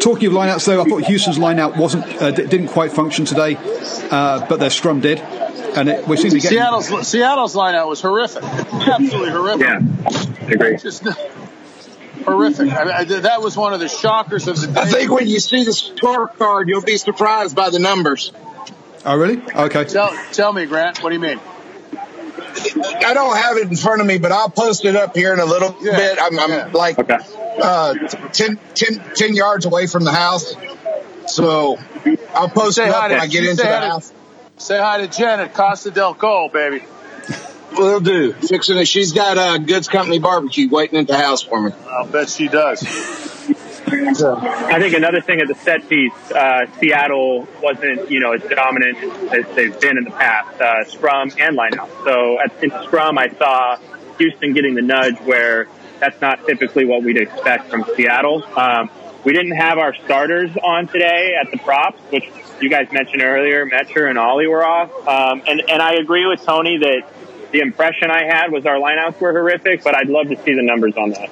talking 0.00 0.26
of 0.26 0.32
lineouts, 0.32 0.66
though, 0.66 0.82
I 0.82 0.84
thought 0.84 1.04
Houston's 1.04 1.38
lineout 1.38 1.76
wasn't 1.76 2.04
uh, 2.20 2.32
didn't 2.32 2.68
quite 2.68 2.90
function 2.90 3.26
today, 3.26 3.56
uh, 4.10 4.44
but 4.48 4.58
their 4.58 4.70
scrum 4.70 5.00
did. 5.00 5.20
And 5.20 5.88
it, 5.88 6.08
we 6.08 6.16
seem 6.16 6.32
to 6.32 6.40
get 6.40 6.50
Seattle's 6.50 7.06
Seattle's 7.06 7.54
lineout 7.54 7.88
was 7.88 8.00
horrific, 8.00 8.42
absolutely 8.42 9.30
horrific. 9.30 9.68
Yeah, 9.68 10.46
I 10.48 10.52
agree. 10.52 10.76
Just, 10.78 11.06
horrific. 12.30 12.72
I, 12.72 12.98
I, 12.98 13.04
that 13.04 13.42
was 13.42 13.56
one 13.56 13.72
of 13.72 13.80
the 13.80 13.88
shockers 13.88 14.48
of 14.48 14.60
the 14.60 14.66
day. 14.68 14.80
I 14.80 14.86
think 14.86 15.10
when 15.10 15.26
you 15.26 15.40
see 15.40 15.64
the 15.64 15.70
scorecard, 15.70 16.68
you'll 16.68 16.82
be 16.82 16.96
surprised 16.96 17.54
by 17.56 17.70
the 17.70 17.78
numbers. 17.78 18.32
Oh, 19.04 19.16
really? 19.16 19.40
Okay. 19.52 19.84
Tell, 19.84 20.10
tell 20.32 20.52
me, 20.52 20.66
Grant, 20.66 21.02
what 21.02 21.10
do 21.10 21.14
you 21.14 21.20
mean? 21.20 21.40
I 23.04 23.14
don't 23.14 23.36
have 23.36 23.56
it 23.56 23.68
in 23.68 23.76
front 23.76 24.00
of 24.00 24.06
me, 24.06 24.18
but 24.18 24.32
I'll 24.32 24.50
post 24.50 24.84
it 24.84 24.96
up 24.96 25.16
here 25.16 25.32
in 25.32 25.40
a 25.40 25.44
little 25.44 25.76
yeah. 25.80 25.96
bit. 25.96 26.18
I'm, 26.20 26.38
I'm 26.38 26.50
yeah. 26.50 26.70
like 26.72 26.98
okay. 26.98 27.18
uh, 27.62 27.94
10, 27.94 28.58
10, 28.74 29.02
10, 29.14 29.34
yards 29.34 29.64
away 29.66 29.86
from 29.86 30.04
the 30.04 30.12
house. 30.12 30.54
So 31.26 31.78
I'll 32.34 32.48
post 32.48 32.76
say 32.76 32.88
it 32.88 32.94
up 32.94 33.10
when 33.10 33.20
I 33.20 33.26
get 33.26 33.44
into 33.44 33.62
the 33.62 33.80
house. 33.80 34.12
Say 34.56 34.78
hi 34.78 35.06
to 35.06 35.08
Jen 35.08 35.40
at 35.40 35.54
Costa 35.54 35.90
del 35.90 36.14
Cole, 36.14 36.48
baby. 36.48 36.82
Will 37.76 38.00
do. 38.00 38.32
Fixing 38.32 38.78
it. 38.78 38.86
She's 38.86 39.12
got 39.12 39.36
a 39.36 39.40
uh, 39.40 39.58
Goods 39.58 39.88
Company 39.88 40.18
barbecue 40.18 40.68
waiting 40.68 40.98
at 40.98 41.06
the 41.06 41.16
house 41.16 41.42
for 41.42 41.60
me. 41.60 41.72
I'll 41.88 42.06
bet 42.06 42.28
she 42.28 42.48
does. 42.48 42.82
I 43.90 44.80
think 44.80 44.94
another 44.94 45.20
thing 45.20 45.40
at 45.40 45.48
the 45.48 45.54
set 45.54 45.88
piece, 45.88 46.12
uh, 46.30 46.66
Seattle 46.78 47.48
wasn't, 47.62 48.10
you 48.10 48.20
know, 48.20 48.32
as 48.32 48.42
dominant 48.42 48.98
as 49.32 49.46
they've 49.54 49.80
been 49.80 49.96
in 49.96 50.04
the 50.04 50.10
past, 50.10 50.60
uh, 50.60 50.84
scrum 50.84 51.30
and 51.38 51.56
lineout. 51.56 51.88
So 52.04 52.38
at, 52.40 52.62
in 52.62 52.70
scrum, 52.84 53.16
I 53.18 53.28
saw 53.30 53.78
Houston 54.18 54.52
getting 54.52 54.74
the 54.74 54.82
nudge 54.82 55.18
where 55.20 55.68
that's 56.00 56.20
not 56.20 56.46
typically 56.46 56.84
what 56.84 57.02
we'd 57.02 57.16
expect 57.16 57.70
from 57.70 57.84
Seattle. 57.96 58.44
Um, 58.56 58.90
we 59.24 59.32
didn't 59.32 59.56
have 59.56 59.78
our 59.78 59.94
starters 60.04 60.50
on 60.62 60.86
today 60.86 61.34
at 61.40 61.50
the 61.50 61.58
props, 61.58 62.00
which 62.10 62.24
you 62.60 62.68
guys 62.68 62.90
mentioned 62.92 63.22
earlier. 63.22 63.66
Metcher 63.66 64.08
and 64.08 64.18
Ollie 64.18 64.46
were 64.46 64.64
off. 64.64 64.90
Um, 65.06 65.42
and, 65.46 65.62
and 65.68 65.82
I 65.82 65.94
agree 65.94 66.26
with 66.26 66.44
Tony 66.44 66.78
that 66.78 67.02
the 67.52 67.60
impression 67.60 68.10
I 68.10 68.24
had 68.24 68.52
was 68.52 68.66
our 68.66 68.76
lineouts 68.76 69.20
were 69.20 69.32
horrific, 69.32 69.82
but 69.82 69.94
I'd 69.94 70.08
love 70.08 70.28
to 70.28 70.36
see 70.42 70.54
the 70.54 70.62
numbers 70.62 70.96
on 70.96 71.10
that. 71.10 71.30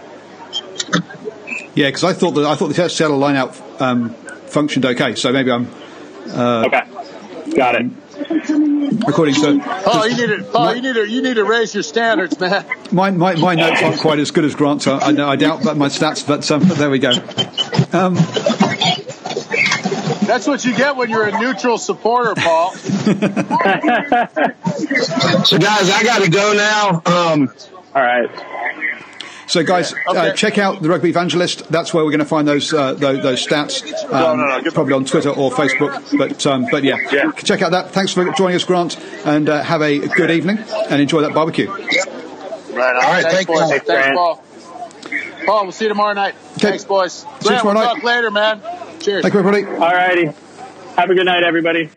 Yeah, 1.74 1.88
because 1.88 2.04
I 2.04 2.12
thought 2.12 2.32
that 2.32 2.46
I 2.46 2.54
thought 2.54 2.68
the 2.74 2.88
Seattle 2.88 3.20
lineout 3.20 3.80
um, 3.80 4.10
functioned 4.46 4.86
okay. 4.86 5.14
So 5.14 5.32
maybe 5.32 5.50
I'm 5.50 5.68
uh, 6.28 6.64
okay. 6.66 6.82
Got 7.54 7.76
it. 7.76 7.86
According 9.06 9.34
to 9.34 9.60
oh, 9.86 10.04
you 10.06 10.16
need 10.16 10.36
to 10.38 10.50
oh, 10.54 10.72
you 10.72 10.82
need 10.82 10.94
to 10.94 11.06
you 11.06 11.22
need 11.22 11.34
to 11.34 11.44
raise 11.44 11.74
your 11.74 11.82
standards, 11.82 12.40
man. 12.40 12.64
My 12.90 13.10
my, 13.10 13.34
my 13.34 13.54
notes 13.54 13.82
aren't 13.82 14.00
quite 14.00 14.18
as 14.18 14.30
good 14.30 14.44
as 14.44 14.54
Grant's. 14.54 14.86
I, 14.86 15.08
I 15.08 15.36
doubt 15.36 15.62
that 15.62 15.76
my 15.76 15.88
stats, 15.88 16.26
but, 16.26 16.50
um, 16.50 16.66
but 16.66 16.78
there 16.78 16.88
we 16.88 16.98
go. 16.98 17.10
Um, 17.92 18.16
that's 20.26 20.46
what 20.46 20.64
you 20.64 20.76
get 20.76 20.96
when 20.96 21.10
you're 21.10 21.26
a 21.26 21.38
neutral 21.38 21.78
supporter, 21.78 22.34
Paul. 22.34 22.72
so, 22.74 22.98
guys, 25.58 25.90
I 25.90 26.02
got 26.04 26.22
to 26.22 26.30
go 26.30 26.52
now. 26.52 27.02
Um, 27.06 27.52
All 27.94 28.02
right. 28.02 28.28
So, 29.48 29.62
guys, 29.62 29.92
uh, 29.92 29.96
okay. 30.08 30.18
uh, 30.30 30.32
check 30.32 30.58
out 30.58 30.82
the 30.82 30.88
Rugby 30.88 31.08
Evangelist. 31.08 31.68
That's 31.70 31.94
where 31.94 32.04
we're 32.04 32.10
going 32.10 32.18
to 32.18 32.26
find 32.26 32.48
those 32.48 32.72
uh, 32.72 32.94
those, 32.94 33.22
those, 33.22 33.46
stats. 33.46 33.82
Um, 34.12 34.38
no, 34.38 34.46
no, 34.46 34.60
no. 34.60 34.70
Probably 34.72 34.94
on 34.94 35.04
Twitter 35.04 35.30
or 35.30 35.52
Facebook. 35.52 36.18
But 36.18 36.44
um, 36.46 36.66
but 36.70 36.82
yeah. 36.82 36.96
yeah. 37.12 37.30
check 37.32 37.62
out 37.62 37.70
that. 37.70 37.92
Thanks 37.92 38.12
for 38.12 38.30
joining 38.32 38.56
us, 38.56 38.64
Grant, 38.64 38.98
and 39.24 39.48
uh, 39.48 39.62
have 39.62 39.82
a 39.82 40.00
good 40.00 40.32
evening 40.32 40.58
and 40.90 41.00
enjoy 41.00 41.20
that 41.22 41.32
barbecue. 41.32 41.68
Right. 41.68 41.86
All 42.74 43.12
right. 43.12 43.24
Thanks, 43.24 43.46
boys. 43.46 43.70
Thanks, 43.82 44.16
Paul. 44.16 44.42
Paul, 45.46 45.62
we'll 45.62 45.72
see 45.72 45.84
you 45.84 45.90
tomorrow 45.90 46.14
night. 46.14 46.34
Okay. 46.54 46.70
Thanks, 46.70 46.84
boys. 46.84 47.12
See 47.12 47.26
you 47.44 47.58
tomorrow 47.58 47.64
we'll 47.64 47.74
night. 47.74 47.94
Talk 47.94 48.02
later, 48.02 48.30
man. 48.32 48.60
Cheers. 49.00 49.22
Thank 49.22 49.34
you, 49.34 49.40
everybody. 49.40 49.64
All 49.66 49.92
righty. 49.92 50.26
Have 50.96 51.10
a 51.10 51.14
good 51.14 51.26
night, 51.26 51.42
everybody. 51.44 51.90